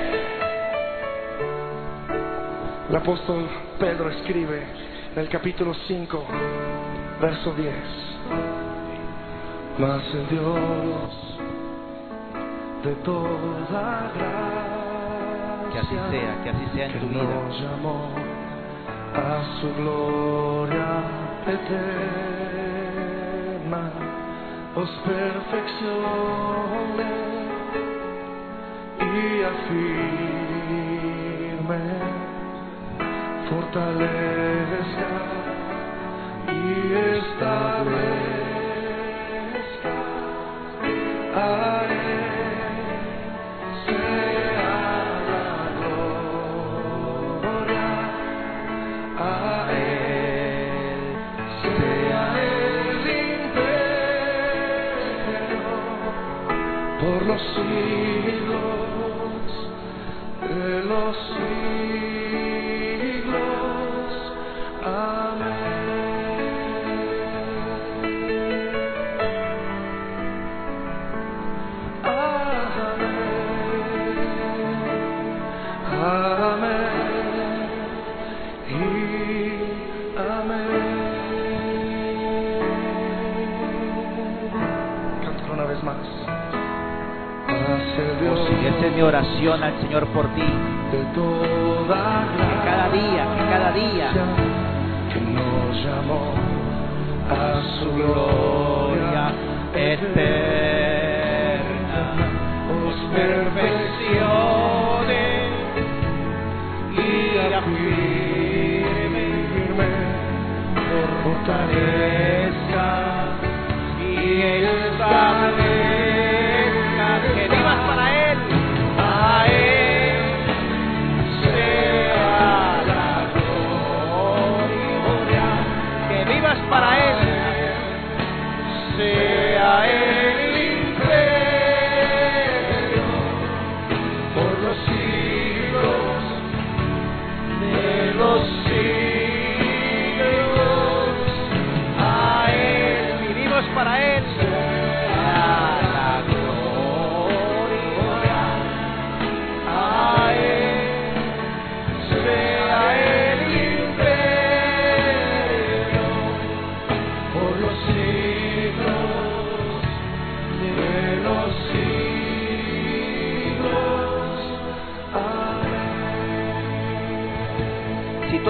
[2.89, 4.63] El apóstol Pedro escribe
[5.15, 6.27] en el capítulo 5,
[7.23, 7.73] verso 10.
[9.79, 11.39] Mas el Dios
[12.83, 17.23] de toda gracia Que así sea, que así sea en tu vida.
[17.23, 18.11] nos llamó
[19.15, 20.91] a su gloria
[21.47, 22.63] eterna,
[24.75, 25.93] os perfeccione
[28.99, 29.83] y afirme,
[33.49, 35.11] fortalezca
[36.63, 38.22] y establezca
[88.35, 90.41] Dios sí, esa es mi oración al Señor por ti.
[90.41, 94.11] de toda Que cada día, que cada día
[95.13, 96.33] que nos llamó
[97.31, 99.33] a su gloria gloria
[99.75, 100.43] eterna
[102.87, 102.97] os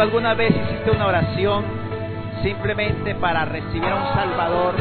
[0.03, 1.65] alguna vez hiciste una oración
[2.43, 4.75] simplemente para recibir a un Salvador,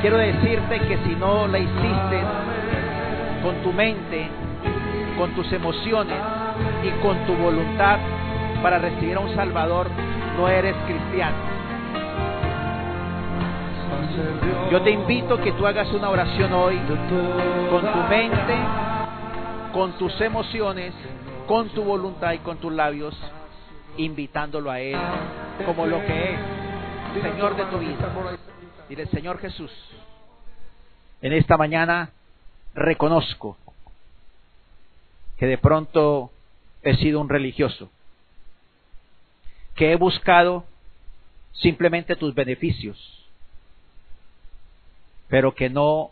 [0.00, 2.22] quiero decirte que si no la hiciste
[3.42, 4.28] con tu mente,
[5.18, 6.16] con tus emociones
[6.84, 7.98] y con tu voluntad
[8.62, 9.88] para recibir a un Salvador,
[10.36, 11.36] no eres cristiano.
[14.70, 16.78] Yo te invito a que tú hagas una oración hoy
[17.68, 18.56] con tu mente,
[19.72, 20.94] con tus emociones,
[21.48, 23.14] con tu voluntad y con tus labios,
[23.96, 24.98] invitándolo a Él
[25.66, 26.40] como lo que es,
[27.22, 28.12] Señor de tu vida.
[28.88, 29.70] Dile, Señor Jesús,
[31.22, 32.10] en esta mañana
[32.74, 33.56] reconozco
[35.38, 36.30] que de pronto
[36.82, 37.90] he sido un religioso,
[39.74, 40.64] que he buscado
[41.52, 43.26] simplemente tus beneficios,
[45.28, 46.10] pero que no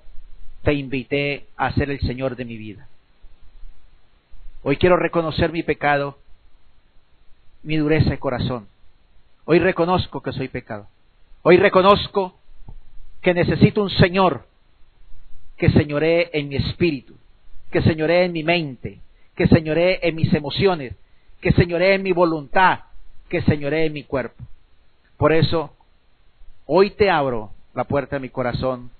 [0.62, 2.88] te invité a ser el Señor de mi vida.
[4.62, 6.18] Hoy quiero reconocer mi pecado,
[7.62, 8.66] mi dureza de corazón.
[9.44, 10.86] Hoy reconozco que soy pecado.
[11.42, 12.34] Hoy reconozco
[13.20, 14.46] que necesito un Señor
[15.56, 17.16] que señoree en mi espíritu,
[17.70, 19.00] que señoree en mi mente,
[19.36, 20.94] que señoree en mis emociones,
[21.40, 22.80] que señoree en mi voluntad,
[23.28, 24.42] que señoree en mi cuerpo.
[25.16, 25.72] Por eso,
[26.66, 28.90] hoy te abro la puerta de mi corazón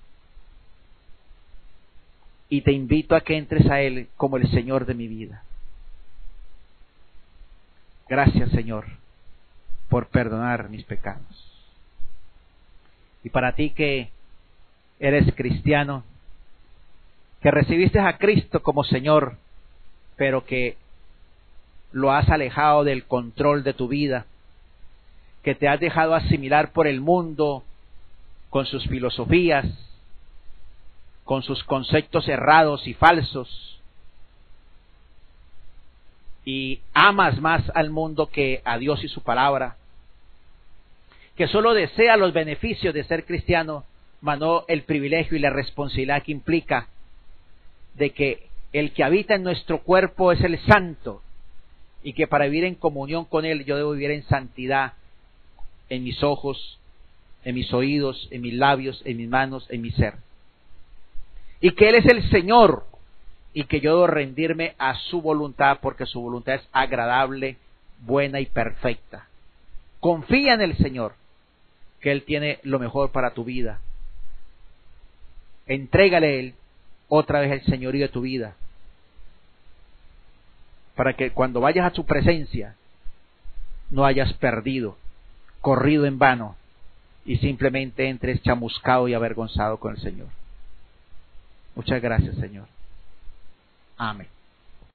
[2.49, 5.43] y te invito a que entres a Él como el Señor de mi vida.
[8.07, 8.85] Gracias, Señor,
[9.89, 11.23] por perdonar mis pecados.
[13.23, 14.09] Y para ti que
[14.99, 16.03] eres cristiano,
[17.41, 19.37] que recibiste a Cristo como Señor,
[20.15, 20.77] pero que
[21.91, 24.25] lo has alejado del control de tu vida,
[25.43, 27.63] que te has dejado asimilar por el mundo
[28.49, 29.65] con sus filosofías,
[31.23, 33.72] con sus conceptos errados y falsos,
[36.45, 39.77] y amas más al mundo que a Dios y su palabra,
[41.35, 43.85] que solo desea los beneficios de ser cristiano,
[44.21, 46.87] manó el privilegio y la responsabilidad que implica
[47.95, 51.21] de que el que habita en nuestro cuerpo es el santo
[52.03, 54.93] y que para vivir en comunión con Él yo debo vivir en santidad
[55.89, 56.79] en mis ojos,
[57.45, 60.15] en mis oídos, en mis labios, en mis manos, en mi ser.
[61.61, 62.85] Y que Él es el Señor
[63.53, 67.57] y que yo debo rendirme a su voluntad porque su voluntad es agradable,
[68.01, 69.27] buena y perfecta.
[69.99, 71.13] Confía en el Señor,
[72.01, 73.79] que Él tiene lo mejor para tu vida.
[75.67, 76.53] Entrégale Él
[77.07, 78.55] otra vez el señorío de tu vida
[80.95, 82.75] para que cuando vayas a su presencia
[83.89, 84.97] no hayas perdido,
[85.61, 86.55] corrido en vano
[87.25, 90.27] y simplemente entres chamuscado y avergonzado con el Señor.
[91.75, 92.67] Muchas gracias, Señor.
[94.09, 94.32] Amén.